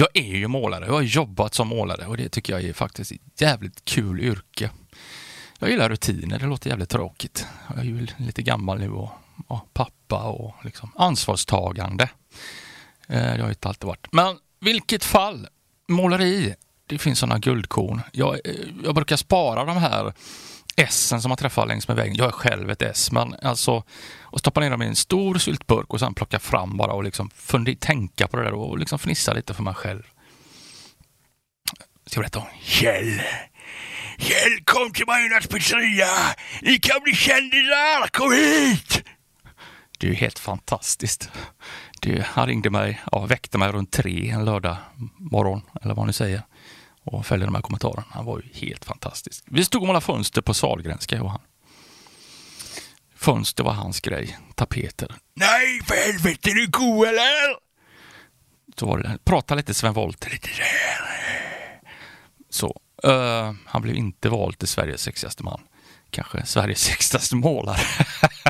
jag 0.00 0.08
är 0.14 0.36
ju 0.36 0.48
målare. 0.48 0.86
Jag 0.86 0.92
har 0.92 1.02
jobbat 1.02 1.54
som 1.54 1.68
målare 1.68 2.06
och 2.06 2.16
det 2.16 2.28
tycker 2.28 2.52
jag 2.52 2.62
är 2.62 2.72
faktiskt 2.72 3.12
ett 3.12 3.40
jävligt 3.40 3.84
kul 3.84 4.20
yrke. 4.20 4.70
Jag 5.58 5.70
gillar 5.70 5.88
rutiner. 5.88 6.38
Det 6.38 6.46
låter 6.46 6.70
jävligt 6.70 6.88
tråkigt. 6.88 7.46
Jag 7.68 7.78
är 7.78 7.84
ju 7.84 8.06
lite 8.16 8.42
gammal 8.42 8.78
nu 8.78 8.90
och, 8.90 9.10
och 9.46 9.72
pappa 9.72 10.22
och 10.22 10.54
liksom 10.64 10.92
ansvarstagande. 10.96 12.08
Eh, 13.08 13.36
det 13.36 13.42
har 13.42 13.48
inte 13.48 13.68
alltid 13.68 13.86
varit. 13.86 14.12
Men 14.12 14.38
vilket 14.60 15.04
fall, 15.04 15.46
måleri, 15.88 16.54
det 16.86 16.98
finns 16.98 17.18
sådana 17.18 17.38
guldkorn. 17.38 18.00
Jag, 18.12 18.34
eh, 18.44 18.54
jag 18.84 18.94
brukar 18.94 19.16
spara 19.16 19.64
de 19.64 19.76
här 19.76 20.12
S 20.76 21.12
som 21.20 21.28
man 21.28 21.36
träffar 21.36 21.66
längs 21.66 21.88
med 21.88 21.96
vägen. 21.96 22.16
Jag 22.16 22.26
är 22.26 22.32
själv 22.32 22.70
ett 22.70 22.82
S, 22.82 23.12
men 23.12 23.34
alltså 23.42 23.84
och 24.20 24.38
stoppa 24.38 24.60
ner 24.60 24.70
dem 24.70 24.82
i 24.82 24.86
en 24.86 24.96
stor 24.96 25.34
syltburk 25.34 25.92
och 25.92 26.00
sen 26.00 26.14
plocka 26.14 26.38
fram 26.38 26.76
bara 26.76 26.92
och 26.92 27.04
liksom 27.04 27.30
funder, 27.30 27.74
tänka 27.74 28.28
på 28.28 28.36
det 28.36 28.42
där 28.42 28.52
och 28.52 28.78
liksom 28.78 28.98
fnissa 28.98 29.32
lite 29.32 29.54
för 29.54 29.62
mig 29.62 29.74
själv. 29.74 30.02
Ska 32.06 32.18
jag 32.18 32.22
berätta 32.22 32.38
om 32.38 32.46
Kjell. 32.62 33.22
Kjell, 34.18 34.64
kom 34.64 34.92
till 34.92 35.06
Majornas 35.06 35.46
pizzeria! 35.46 36.06
Ni 36.62 36.78
kan 36.78 37.02
bli 37.02 37.14
kändisar! 37.14 38.08
Kom 38.08 38.32
hit! 38.32 39.02
Det 39.98 40.06
är 40.06 40.10
ju 40.10 40.16
helt 40.16 40.38
fantastiskt. 40.38 41.30
Det, 42.00 42.26
han 42.26 42.46
ringde 42.46 42.70
mig, 42.70 43.00
ja, 43.12 43.26
väckte 43.26 43.58
mig 43.58 43.72
runt 43.72 43.92
tre 43.92 44.30
en 44.30 44.44
lördag 44.44 44.76
morgon, 45.18 45.62
eller 45.82 45.94
vad 45.94 46.06
ni 46.06 46.12
säger 46.12 46.42
och 47.04 47.26
följde 47.26 47.46
de 47.46 47.54
här 47.54 47.62
kommentarerna. 47.62 48.04
Han 48.10 48.24
var 48.24 48.38
ju 48.38 48.66
helt 48.66 48.84
fantastisk. 48.84 49.44
Vi 49.46 49.64
stod 49.64 49.82
och 49.82 49.86
målade 49.86 50.04
fönster 50.06 50.42
på 50.42 50.54
Sahlgrenska, 50.54 51.16
jag 51.16 51.24
och 51.24 51.30
han. 51.30 51.40
Fönster 53.16 53.64
var 53.64 53.72
hans 53.72 54.00
grej. 54.00 54.38
Tapeter. 54.54 55.14
Nej, 55.34 55.80
för 55.86 55.94
helvete, 55.94 56.50
är 56.50 56.54
du 56.54 56.66
god 56.66 57.08
eller? 57.08 57.56
Så 58.76 58.86
var 58.86 58.98
det. 58.98 59.18
Prata 59.24 59.54
lite 59.54 59.74
Sven 59.74 59.92
Wollter, 59.92 60.30
lite 60.30 60.48
Så. 62.50 62.80
Uh, 63.06 63.52
han 63.66 63.82
blev 63.82 63.96
inte 63.96 64.28
vald 64.28 64.58
till 64.58 64.68
Sveriges 64.68 65.02
sexigaste 65.02 65.42
man. 65.42 65.60
Kanske 66.10 66.46
Sveriges 66.46 66.80
sexigaste 66.84 67.36
målare. 67.36 67.80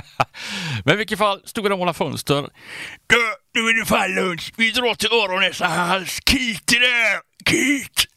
Men 0.85 0.95
i 0.95 0.97
vilket 0.97 1.19
fall 1.19 1.42
stod 1.45 1.64
vi 1.64 1.71
och 1.71 1.78
målade 1.78 1.99
fönster. 1.99 2.49
Du, 3.07 3.16
nu 3.54 3.61
är 3.61 3.80
det 3.80 3.87
fan 3.87 4.14
lunch. 4.14 4.52
Vi 4.57 4.71
drar 4.71 4.95
till 4.95 5.12
öron, 5.12 5.40
näsa, 5.40 5.66
hals. 5.66 6.21
Kit 6.21 6.73
är 6.73 6.80
det! 6.80 7.21
Kit! 7.45 8.09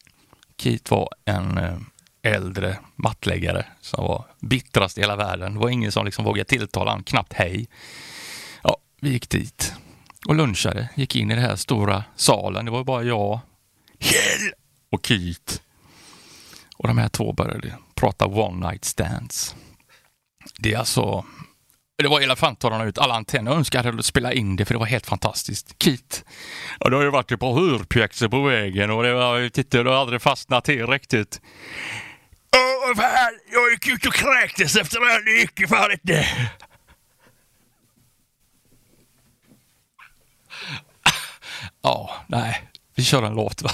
Keith 0.64 0.92
var 0.92 1.10
en 1.26 1.58
eh, 1.58 1.78
äldre 2.22 2.78
mattläggare 2.96 3.66
som 3.82 4.04
var 4.04 4.26
bittrast 4.40 4.98
i 4.98 5.02
hela 5.02 5.16
världen. 5.16 5.54
Det 5.54 5.60
var 5.60 5.70
ingen 5.70 5.92
som 5.92 6.06
liksom 6.06 6.26
vågade 6.26 6.50
tilltala 6.50 6.92
honom, 6.92 7.04
knappt 7.04 7.34
hej. 7.34 7.68
Ja, 8.62 8.78
vi 9.02 9.10
gick 9.10 9.30
dit 9.30 9.74
och 10.26 10.36
lunchade, 10.36 10.90
gick 10.96 11.16
in 11.16 11.32
i 11.32 11.36
den 11.36 11.44
här 11.44 11.56
stora 11.56 12.04
salen. 12.16 12.66
Det 12.66 12.72
var 12.72 12.84
bara 12.84 13.04
jag, 13.04 13.40
Kjell 14.00 14.54
och 14.92 15.06
Keith. 15.06 15.60
Och 16.78 16.88
de 16.88 16.98
här 16.98 17.10
två 17.10 17.34
började 17.34 17.74
prata 17.96 18.26
one 18.26 18.70
night 18.70 18.86
stands. 18.86 19.56
Det 20.60 20.74
är 20.74 20.78
alltså 20.78 21.26
det 22.04 22.10
var 22.10 22.22
elefanthörnorna 22.22 22.84
ut, 22.84 22.98
alla 22.98 23.14
antenner. 23.14 23.52
Jag 23.52 23.58
önskar 23.58 24.00
att 24.00 24.06
spela 24.06 24.34
in 24.34 24.56
det 24.56 24.66
för 24.66 24.74
det 24.74 24.80
var 24.80 24.86
helt 24.86 25.06
fantastiskt. 25.06 25.78
Kit. 25.78 26.26
Och 26.80 26.90
det 26.90 26.96
har 26.96 27.04
ju 27.04 27.10
varit 27.10 27.32
ett 27.32 27.40
par 27.40 27.54
hyrpjäxor 27.54 28.28
på 28.28 28.42
vägen 28.42 28.92
och 28.92 29.04
det 29.04 29.14
var, 29.14 29.50
titta, 29.50 29.84
det 29.84 29.90
har 29.90 29.98
aldrig 29.98 30.22
fastnat 30.22 30.66
till 30.66 30.88
riktigt. 30.88 31.42
Åh, 32.56 32.96
fan! 32.96 33.40
Jag 33.52 33.72
gick 33.72 33.88
ut 33.88 34.06
och 34.06 34.14
kräktes 34.14 34.76
efter 34.76 35.00
det 35.00 35.06
här. 35.06 35.26
Det 35.26 35.42
gick 35.42 35.60
ju 35.60 35.68
fan 35.68 35.92
inte. 35.92 36.28
Ja, 41.82 42.12
nej. 42.28 42.64
Vi 42.96 43.04
kör 43.04 43.24
en 43.24 43.36
låt 43.36 43.62
va. 43.62 43.70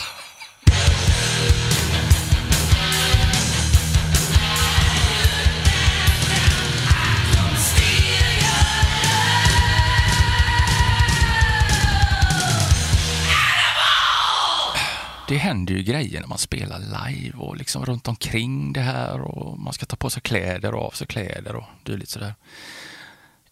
Det 15.29 15.37
händer 15.37 15.73
ju 15.73 15.83
grejer 15.83 16.21
när 16.21 16.27
man 16.27 16.37
spelar 16.37 16.79
live 16.79 17.37
och 17.37 17.57
liksom 17.57 17.85
runt 17.85 18.07
omkring 18.07 18.73
det 18.73 18.81
här 18.81 19.21
och 19.21 19.59
man 19.59 19.73
ska 19.73 19.85
ta 19.85 19.95
på 19.95 20.09
sig 20.09 20.21
kläder 20.21 20.73
och 20.75 20.85
av 20.85 20.91
sig 20.91 21.07
kläder 21.07 21.55
och 21.55 21.63
dylikt 21.83 22.11
sådär. 22.11 22.35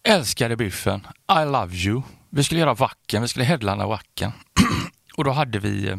Älskade 0.02 0.56
biffen. 0.56 1.06
I 1.42 1.44
love 1.44 1.76
you. 1.76 2.02
Vi 2.30 2.44
skulle 2.44 2.60
göra 2.60 2.74
Wacken, 2.74 3.22
vi 3.22 3.28
skulle 3.28 3.44
headlanda 3.44 3.86
Wacken. 3.86 4.32
och 5.14 5.24
då 5.24 5.30
hade 5.30 5.58
vi 5.58 5.88
eh, 5.88 5.96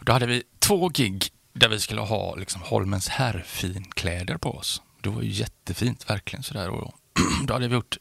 då 0.00 0.12
hade 0.12 0.26
vi 0.26 0.42
två 0.58 0.88
gig 0.88 1.28
där 1.52 1.68
vi 1.68 1.80
skulle 1.80 2.00
ha 2.00 2.34
liksom 2.34 2.62
Holmens 2.62 3.08
herrfinkläder 3.08 4.36
på 4.36 4.50
oss. 4.50 4.82
Det 5.00 5.08
var 5.08 5.22
ju 5.22 5.30
jättefint 5.30 6.10
verkligen 6.10 6.42
sådär. 6.42 6.68
Och 6.68 6.94
då 7.46 7.54
hade 7.54 7.68
vi 7.68 7.74
gjort 7.74 7.96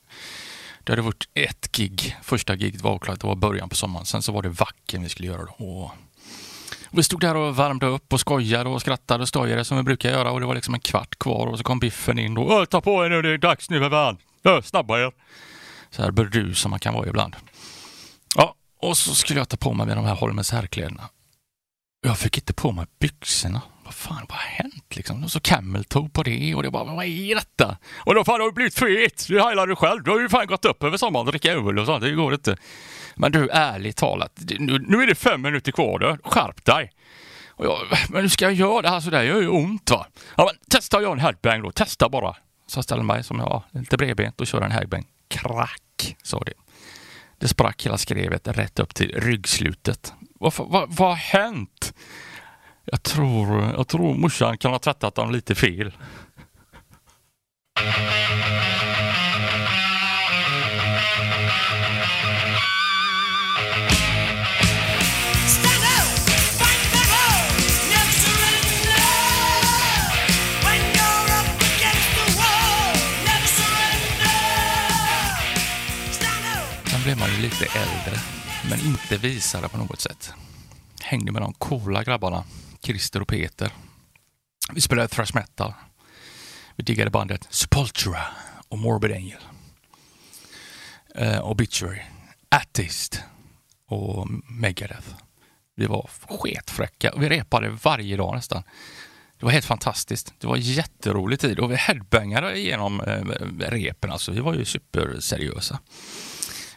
det 0.84 0.92
hade 0.92 1.02
varit 1.02 1.30
ett 1.34 1.72
gig. 1.72 2.18
Första 2.22 2.56
giget 2.56 2.82
var 2.82 2.92
avklarat, 2.92 3.20
det 3.20 3.28
var 3.28 3.36
början 3.36 3.70
på 3.70 3.76
sommaren. 3.76 4.06
Sen 4.06 4.22
så 4.22 4.32
var 4.32 4.42
det 4.42 4.50
Vacken 4.50 5.04
vi 5.04 5.10
skulle 5.10 5.28
göra. 5.28 5.46
Då. 5.46 5.92
Och 6.94 7.00
vi 7.00 7.04
stod 7.04 7.22
där 7.22 7.36
och 7.36 7.60
värmde 7.60 7.86
upp 7.86 8.14
och 8.14 8.20
skojade 8.20 8.70
och 8.70 8.82
skrattade 8.82 9.22
och 9.22 9.28
stojade 9.28 9.66
som 9.66 9.78
vi 9.78 9.84
brukar 9.84 10.10
göra 10.10 10.32
och 10.32 10.40
det 10.40 10.46
var 10.46 10.56
liksom 10.56 10.74
en 10.74 10.80
kvart 10.80 11.20
kvar 11.20 11.48
och 11.48 11.58
så 11.58 11.64
kom 11.64 11.80
Biffen 11.80 12.20
in 12.20 12.38
och 12.38 12.70
ta 12.70 12.82
på 12.82 13.06
er 13.06 13.10
nu, 13.10 13.22
det 13.22 13.30
är 13.30 13.38
dags 13.38 13.70
nu 13.70 13.80
för 13.80 13.90
fan. 13.90 14.18
Snabba 14.64 15.00
er! 15.00 15.12
Så 15.90 16.02
här 16.02 16.12
burdus 16.12 16.60
som 16.60 16.72
man 16.72 16.80
kan 16.80 16.94
vara 16.94 17.08
ibland. 17.08 17.36
Ja, 18.36 18.56
och 18.80 18.98
så 18.98 19.16
skulle 19.16 19.40
jag 19.40 19.50
ta 19.50 19.58
på 19.58 19.74
mig 19.74 19.88
de 19.88 20.06
här 20.06 20.16
Holmens 20.16 20.52
herrkläderna. 20.52 21.10
Jag 22.06 22.18
fick 22.18 22.38
inte 22.38 22.54
på 22.54 22.72
mig 22.72 22.86
byxorna 23.00 23.62
vad 23.94 24.18
fan, 24.18 24.26
vad 24.30 24.38
har 24.38 24.64
hänt 24.64 24.96
liksom? 24.96 25.24
Och 25.24 25.32
så 25.32 25.40
Camel 25.40 25.84
tog 25.84 26.14
på 26.14 26.24
det 26.24 26.56
och 26.56 26.64
det 26.64 26.72
bara, 26.72 26.84
vad 26.84 27.06
är 27.06 27.36
detta? 27.36 27.78
Och 27.96 28.16
då 28.16 28.24
fan, 28.24 28.40
har 28.40 28.48
du 28.48 28.54
blivit 28.54 28.80
fet! 28.80 29.26
Du 29.28 29.42
heilar 29.42 29.68
du 29.68 29.76
själv. 29.76 30.04
Du 30.04 30.12
har 30.12 30.20
ju 30.20 30.30
fan 30.30 30.48
gått 30.48 30.66
upp 30.66 30.84
över 30.84 30.98
sommaren 30.98 31.28
och 31.28 31.32
dricka 31.32 31.52
öl 31.52 31.80
och 31.80 31.86
sånt. 31.86 32.04
Det 32.04 32.12
går 32.12 32.34
inte. 32.34 32.58
Men 33.16 33.32
du, 33.32 33.50
ärligt 33.50 33.98
talat, 33.98 34.32
nu, 34.60 34.80
nu 34.88 35.04
är 35.04 35.08
det 35.08 35.16
fem 35.16 35.42
minuter 35.42 35.72
kvar 35.72 36.00
då. 36.00 36.18
Skärp 36.24 36.66
dig! 36.66 36.92
Och 37.50 37.66
jag, 37.66 37.78
men 38.10 38.22
hur 38.22 38.30
ska 38.30 38.46
jag 38.46 38.54
göra 38.54 38.82
det 38.82 38.90
här 38.90 39.00
sådär? 39.00 39.20
Det 39.20 39.26
gör 39.26 39.42
ju 39.42 39.48
ont 39.48 39.92
va? 39.92 40.08
Ja, 40.36 40.46
men 40.46 40.56
testa 40.70 40.98
att 40.98 41.04
göra 41.04 41.14
en 41.14 41.20
headbang 41.20 41.62
då. 41.62 41.72
Testa 41.72 42.10
bara. 42.10 42.36
Så 42.68 42.78
jag 42.78 42.84
ställde 42.84 43.04
mig 43.04 43.24
som 43.24 43.40
jag 43.40 43.64
lite 43.72 43.98
bredbent 43.98 44.42
och 44.42 44.48
körde 44.48 44.66
en 44.66 44.72
headbang. 44.72 45.06
Krack, 45.28 46.16
sa 46.24 46.40
det. 46.40 46.54
Det 47.40 47.48
sprack 47.48 47.86
hela 47.86 47.98
skrevet 47.98 48.48
rätt 48.48 48.80
upp 48.80 48.96
till 48.96 49.22
ryggslutet. 49.22 50.14
Vad 50.40 50.54
har 50.98 51.16
hänt? 51.16 51.94
Jag 52.86 53.04
tror, 53.04 53.64
jag 53.64 53.88
tror 53.88 54.16
morsan 54.16 54.58
kan 54.58 54.72
ha 54.72 54.80
tvättat 54.80 55.16
dem 55.16 55.32
lite 55.32 55.56
fel. 55.56 55.92
Sen 76.86 77.04
blev 77.04 77.18
man 77.20 77.30
ju 77.30 77.42
lite 77.42 77.66
äldre, 77.66 78.20
men 78.70 78.80
inte 78.80 79.18
visare 79.18 79.70
på 79.70 79.78
något 79.78 80.02
sätt. 80.02 80.34
Hängde 81.02 81.32
med 81.32 81.42
de 81.42 81.54
coola 81.54 82.04
grabbarna 82.04 82.44
Christer 82.84 83.22
och 83.22 83.28
Peter. 83.28 83.72
Vi 84.74 84.82
spelade 84.82 85.08
thrash 85.08 85.32
metal. 85.34 85.74
Vi 86.76 86.84
diggade 86.84 87.12
bandet 87.12 87.48
Sepultura 87.50 88.22
och 88.68 88.78
Morbid 88.78 89.12
Angel. 89.12 89.42
Uh, 91.20 91.50
Obituary, 91.50 92.02
Atheist 92.50 93.22
och 93.88 94.28
Megadeth. 94.50 95.08
Vi 95.76 95.86
var 95.86 96.10
sketfräcka 96.30 97.12
och 97.12 97.24
vi 97.24 97.30
repade 97.30 97.70
varje 97.70 98.18
dag 98.18 98.36
nästan. 98.36 98.64
Det 99.40 99.46
var 99.46 99.52
helt 99.52 99.66
fantastiskt. 99.66 100.34
Det 100.38 100.48
var 100.48 100.58
jätterolig 100.58 101.40
tid 101.40 101.60
och 101.60 101.72
vi 101.72 101.76
headbangade 101.76 102.60
genom 102.60 103.02
eh, 103.02 103.24
repen. 103.58 104.12
Alltså, 104.12 104.32
vi 104.32 104.40
var 104.40 104.54
ju 104.54 104.66
superseriösa. 104.66 105.80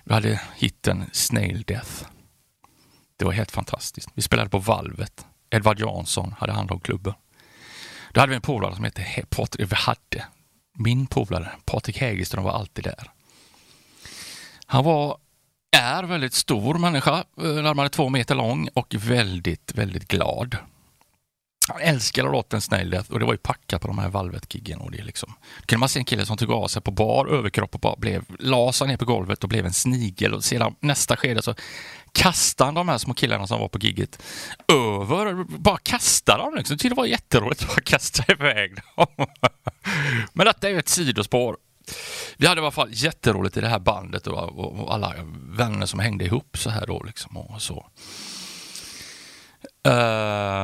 Vi 0.05 0.15
hade 0.15 0.41
hitten 0.57 1.05
Snail 1.13 1.63
Death. 1.63 2.05
Det 3.17 3.25
var 3.25 3.33
helt 3.33 3.51
fantastiskt. 3.51 4.09
Vi 4.15 4.23
spelade 4.23 4.51
på 4.51 4.59
valvet. 4.59 5.27
Edvard 5.57 5.81
Jansson 5.81 6.35
hade 6.39 6.53
hand 6.53 6.71
om 6.71 6.81
klubben. 6.81 7.15
Då 8.13 8.21
hade 8.21 8.31
vi 8.31 8.37
en 8.37 8.43
polare 8.43 8.75
som 8.75 8.85
hette 8.85 9.25
Patrik, 9.29 9.73
vi 9.73 9.77
hade, 9.77 10.25
min 10.79 11.07
polare 11.07 11.51
Patrik 11.65 11.99
Hägerström 11.99 12.45
var 12.45 12.53
alltid 12.53 12.85
där. 12.85 13.11
Han 14.67 14.85
var, 14.85 15.19
är 15.77 16.03
väldigt 16.03 16.35
stor 16.35 16.75
människa, 16.75 17.25
eh, 17.43 17.45
närmare 17.45 17.89
två 17.89 18.09
meter 18.09 18.35
lång 18.35 18.69
och 18.75 18.95
väldigt, 18.95 19.73
väldigt 19.75 20.09
glad. 20.09 20.57
Han 21.69 21.81
älskade 21.81 22.31
låten 22.31 22.61
Snail 22.61 22.91
Death 22.91 23.13
och 23.13 23.19
det 23.19 23.25
var 23.25 23.33
ju 23.33 23.39
packat 23.39 23.83
på 23.83 23.89
de 23.89 23.99
här 23.99 24.09
Valvet-giggen. 24.09 24.81
Och 24.81 24.91
det 24.91 25.03
liksom. 25.03 25.35
Då 25.61 25.67
kunde 25.67 25.81
man 25.81 25.89
se 25.89 25.99
en 25.99 26.05
kille 26.05 26.27
som 26.27 26.37
tog 26.37 26.51
av 26.51 26.69
sig 26.69 26.83
på 26.83 26.91
bar 26.91 27.27
överkropp 27.27 27.75
och 27.75 27.81
bara 27.81 27.97
blev, 27.97 28.25
la 28.39 28.73
sig 28.73 28.89
ner 28.89 28.97
på 28.97 29.05
golvet 29.05 29.43
och 29.43 29.49
blev 29.49 29.67
en 29.67 29.73
snigel. 29.73 30.35
Och 30.35 30.45
sedan 30.45 30.75
nästa 30.81 31.17
skede 31.17 31.43
så 31.43 31.55
kastade 32.17 32.69
han 32.69 32.75
de 32.75 32.89
här 32.89 32.99
små 32.99 33.15
killarna 33.15 33.47
som 33.47 33.61
var 33.61 33.69
på 33.69 33.79
gigget 33.79 34.23
över, 34.69 35.45
bara 35.45 35.79
kastade 35.79 36.43
dem 36.43 36.55
liksom. 36.55 36.75
Jag 36.75 36.81
tyckte 36.81 36.95
det 36.95 37.01
var 37.01 37.07
jätteroligt 37.07 37.63
att 37.63 37.69
bara 37.69 37.81
kasta 37.81 38.33
iväg 38.33 38.75
dem. 38.75 39.27
Men 40.33 40.47
detta 40.47 40.69
är 40.69 40.73
ju 40.73 40.79
ett 40.79 40.89
sidospår. 40.89 41.57
Vi 42.37 42.47
hade 42.47 42.61
i 42.61 42.63
alla 42.65 42.71
fall 42.71 42.89
jätteroligt 42.93 43.57
i 43.57 43.61
det 43.61 43.69
här 43.69 43.79
bandet 43.79 44.27
och, 44.27 44.95
alla 44.95 45.15
vänner 45.35 45.87
som 45.87 46.01
hängde 46.01 46.25
ihop 46.25 46.59
så 46.59 46.71
här 46.71 46.87
då 46.87 47.03
liksom 47.03 47.37
och 47.37 47.63
så. 47.63 47.87
Uh, 49.89 49.95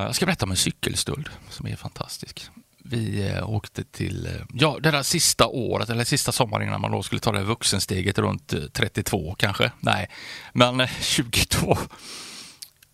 jag 0.07 0.15
ska 0.15 0.27
berätta 0.27 0.45
om 0.45 0.51
en 0.51 0.57
cykelstöld 0.57 1.29
som 1.51 1.67
är 1.67 1.77
fantastisk. 1.77 2.51
Vi 2.85 3.29
eh, 3.29 3.51
åkte 3.51 3.85
till, 3.85 4.27
eh, 4.27 4.33
ja 4.53 4.79
det 4.83 4.91
där 4.91 5.03
sista 5.03 5.47
året 5.47 5.91
eller 5.91 6.05
sista 6.05 6.33
sommaren 6.33 6.69
innan 6.69 6.81
man 6.81 6.91
då 6.91 7.03
skulle 7.03 7.21
ta 7.21 7.33
det 7.33 7.43
vuxensteget 7.43 8.19
runt 8.19 8.53
eh, 8.53 8.61
32 8.73 9.35
kanske. 9.39 9.73
Nej, 9.81 10.11
men 10.53 10.89
22. 11.01 11.77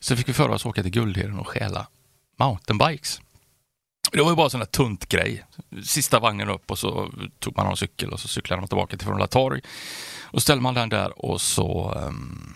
Så 0.00 0.16
fick 0.16 0.28
vi 0.28 0.32
för 0.32 0.48
oss 0.48 0.66
åka 0.66 0.82
till 0.82 0.92
Guldheden 0.92 1.38
och 1.38 1.48
stjäla 1.48 1.86
mountainbikes. 2.38 3.20
Det 4.12 4.22
var 4.22 4.30
ju 4.30 4.36
bara 4.36 4.44
en 4.44 4.50
sån 4.50 4.60
där 4.60 4.66
tunt 4.66 5.08
grej. 5.08 5.44
Sista 5.84 6.18
vagnen 6.18 6.48
upp 6.48 6.70
och 6.70 6.78
så 6.78 7.12
tog 7.38 7.56
man 7.56 7.66
en 7.66 7.76
cykel 7.76 8.12
och 8.12 8.20
så 8.20 8.28
cyklade 8.28 8.60
man 8.60 8.68
tillbaka 8.68 8.96
till 8.96 9.06
Frölunda 9.06 9.26
torg. 9.26 9.60
Och 10.22 10.42
ställde 10.42 10.62
man 10.62 10.74
den 10.74 10.88
där 10.88 11.24
och 11.24 11.40
så 11.40 11.92
um, 11.92 12.54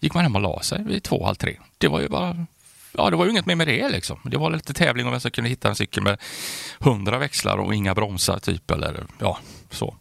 gick 0.00 0.14
man 0.14 0.22
hem 0.22 0.36
och 0.36 0.42
la 0.42 0.62
sig 0.62 0.84
vid 0.84 1.02
två, 1.02 1.24
halv 1.24 1.34
tre. 1.34 1.58
Det 1.78 1.88
var 1.88 2.00
ju 2.00 2.08
bara 2.08 2.46
ja, 2.92 3.10
det 3.10 3.16
var 3.16 3.24
ju 3.24 3.30
inget 3.30 3.46
mer 3.46 3.56
med 3.56 3.68
det 3.68 3.88
liksom. 3.88 4.20
Det 4.24 4.36
var 4.36 4.50
lite 4.50 4.74
tävling 4.74 5.06
om 5.06 5.12
vem 5.12 5.20
som 5.20 5.30
kunde 5.30 5.50
hitta 5.50 5.68
en 5.68 5.76
cykel 5.76 6.02
med 6.02 6.20
hundra 6.78 7.18
växlar 7.18 7.58
och 7.58 7.74
inga 7.74 7.94
bromsar 7.94 8.38
typ 8.38 8.70
eller 8.70 9.06
ja, 9.18 9.38
så. 9.70 9.96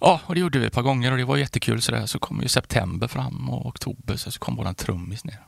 Ja, 0.00 0.20
och 0.26 0.34
det 0.34 0.40
gjorde 0.40 0.58
vi 0.58 0.66
ett 0.66 0.72
par 0.72 0.82
gånger 0.82 1.12
och 1.12 1.18
det 1.18 1.24
var 1.24 1.36
jättekul. 1.36 1.82
Så, 1.82 1.92
där. 1.92 2.06
så 2.06 2.18
kom 2.18 2.42
ju 2.42 2.48
september 2.48 3.08
fram 3.08 3.50
och 3.50 3.66
oktober 3.66 4.16
så 4.16 4.30
kom 4.38 4.56
våran 4.56 4.74
trummis 4.74 5.24
ner. 5.24 5.46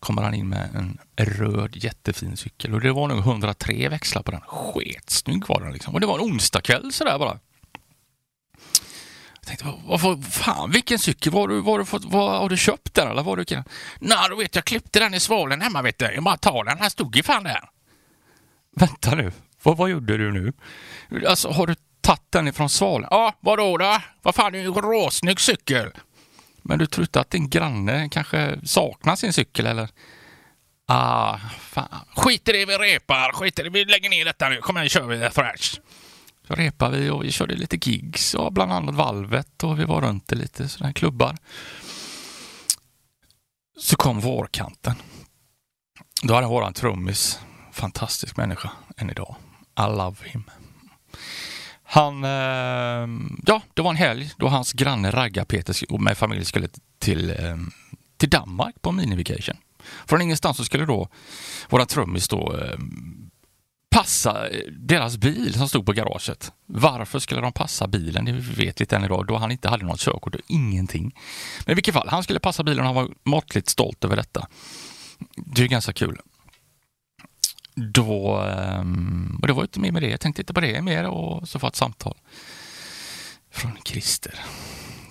Kommer 0.00 0.22
han 0.22 0.34
in 0.34 0.48
med 0.48 0.68
en 0.74 0.98
röd 1.16 1.76
jättefin 1.76 2.36
cykel 2.36 2.74
och 2.74 2.80
det 2.80 2.92
var 2.92 3.08
nog 3.08 3.18
103 3.18 3.88
växlar 3.88 4.22
på 4.22 4.30
den. 4.30 4.40
Sketsnygg 4.40 5.48
var 5.48 5.60
den 5.60 5.72
liksom. 5.72 5.94
Och 5.94 6.00
det 6.00 6.06
var 6.06 6.18
en 6.18 6.24
onsdagkväll 6.24 6.92
sådär 6.92 7.18
bara. 7.18 7.38
Jag 9.46 9.48
tänkte, 9.48 9.78
vad, 9.84 10.00
vad, 10.00 10.24
fan, 10.24 10.70
vilken 10.70 10.98
cykel? 10.98 11.32
Var 11.32 11.48
du, 11.48 11.60
var 11.60 11.78
du 11.78 11.84
fått, 11.84 12.04
var, 12.04 12.38
har 12.38 12.48
du 12.48 12.56
köpt 12.56 12.94
den 12.94 13.08
eller? 13.08 13.22
Var 13.22 13.36
du, 13.36 13.44
Nej, 13.98 14.28
då 14.30 14.36
vet 14.36 14.54
jag, 14.54 14.64
klippte 14.64 14.98
den 14.98 15.14
i 15.14 15.20
svalen 15.20 15.60
hemma 15.60 15.82
vet 15.82 15.98
du. 15.98 16.04
Jag 16.04 16.24
bara 16.24 16.36
tar 16.36 16.64
den, 16.64 16.78
den 16.78 16.90
stod 16.90 17.16
ju 17.16 17.22
fan 17.22 17.44
där. 17.44 17.68
Vänta 18.76 19.14
nu, 19.14 19.32
vad, 19.62 19.76
vad 19.76 19.90
gjorde 19.90 20.16
du 20.16 20.32
nu? 20.32 20.52
Alltså, 21.26 21.48
har 21.50 21.66
du 21.66 21.74
tagit 22.00 22.22
den 22.30 22.48
ifrån 22.48 22.68
svalen? 22.68 23.08
Ja, 23.10 23.34
vadå 23.40 23.76
då? 23.78 24.00
Vad 24.22 24.34
fan, 24.34 24.52
det 24.52 24.58
är 24.58 24.62
ju 24.62 24.68
en 24.68 24.74
råsnygg 24.74 25.40
cykel. 25.40 25.90
Men 26.62 26.78
du 26.78 26.86
tror 26.86 27.02
inte 27.02 27.20
att 27.20 27.30
din 27.30 27.50
granne 27.50 28.08
kanske 28.08 28.58
saknar 28.64 29.16
sin 29.16 29.32
cykel 29.32 29.66
eller? 29.66 29.88
Ah, 30.86 31.38
fan. 31.60 32.06
Skit 32.16 32.48
i 32.48 32.52
det 32.52 32.66
vi 32.66 32.78
repar, 32.78 33.32
skit 33.32 33.58
i 33.58 33.62
det, 33.62 33.70
vi 33.70 33.84
lägger 33.84 34.10
ner 34.10 34.24
detta 34.24 34.48
nu. 34.48 34.56
Kom 34.56 34.76
igen, 34.76 34.88
kör 34.88 35.02
vi 35.02 35.30
fräscht. 35.30 35.80
Så 36.46 36.54
repade 36.54 36.98
vi 36.98 37.10
och 37.10 37.24
vi 37.24 37.32
körde 37.32 37.54
lite 37.54 37.90
gigs 37.90 38.34
och 38.34 38.52
bland 38.52 38.72
annat 38.72 38.94
Valvet 38.94 39.64
och 39.64 39.80
vi 39.80 39.84
var 39.84 40.00
runt 40.00 40.32
i 40.32 40.34
lite 40.34 40.68
sådana 40.68 40.92
klubbar. 40.92 41.36
Så 43.78 43.96
kom 43.96 44.20
vårkanten. 44.20 44.94
Då 46.22 46.34
hade 46.34 46.46
våran 46.46 46.72
trummis, 46.72 47.40
fantastisk 47.72 48.36
människa 48.36 48.70
än 48.96 49.10
idag. 49.10 49.36
I 49.78 49.96
love 49.96 50.16
him. 50.24 50.50
Han, 51.82 52.24
eh, 52.24 53.08
ja, 53.46 53.62
det 53.74 53.82
var 53.82 53.90
en 53.90 53.96
helg 53.96 54.30
då 54.36 54.48
hans 54.48 54.72
granne 54.72 55.10
Ragga-Peter 55.10 55.98
med 55.98 56.18
familj 56.18 56.44
skulle 56.44 56.68
till, 56.98 57.30
eh, 57.30 57.56
till 58.16 58.30
Danmark 58.30 58.82
på 58.82 58.92
minivacation. 58.92 59.56
Från 60.06 60.22
ingenstans 60.22 60.56
så 60.56 60.64
skulle 60.64 60.86
då 60.86 61.08
våran 61.68 61.86
trummis 61.86 62.28
då 62.28 62.56
eh, 62.56 62.78
passa 63.92 64.48
deras 64.78 65.16
bil 65.16 65.54
som 65.54 65.68
stod 65.68 65.86
på 65.86 65.92
garaget. 65.92 66.52
Varför 66.66 67.18
skulle 67.18 67.40
de 67.40 67.52
passa 67.52 67.88
bilen? 67.88 68.24
Det 68.24 68.32
vet 68.32 68.80
vi 68.80 68.84
inte 68.84 68.96
än 68.96 69.04
idag, 69.04 69.26
då 69.26 69.36
han 69.36 69.50
inte 69.50 69.68
hade 69.68 69.84
något 69.84 70.00
körkort 70.00 70.34
och 70.34 70.40
ingenting. 70.46 71.14
Men 71.66 71.72
i 71.72 71.74
vilket 71.74 71.94
fall, 71.94 72.08
han 72.08 72.22
skulle 72.22 72.40
passa 72.40 72.64
bilen 72.64 72.80
och 72.80 72.86
han 72.86 72.94
var 72.94 73.14
måttligt 73.22 73.68
stolt 73.68 74.04
över 74.04 74.16
detta. 74.16 74.48
Det 75.36 75.62
är 75.62 75.68
ganska 75.68 75.92
kul. 75.92 76.18
Då, 77.74 78.36
ehm, 78.36 79.38
och 79.40 79.46
det 79.46 79.52
var 79.52 79.62
inte 79.62 79.80
mer 79.80 79.92
med 79.92 80.02
det, 80.02 80.08
jag 80.08 80.20
tänkte 80.20 80.42
inte 80.42 80.54
på 80.54 80.60
det 80.60 80.82
mer 80.82 81.08
och 81.08 81.48
så 81.48 81.58
får 81.58 81.66
jag 81.66 81.70
ett 81.70 81.76
samtal 81.76 82.16
från 83.50 83.72
Christer. 83.84 84.34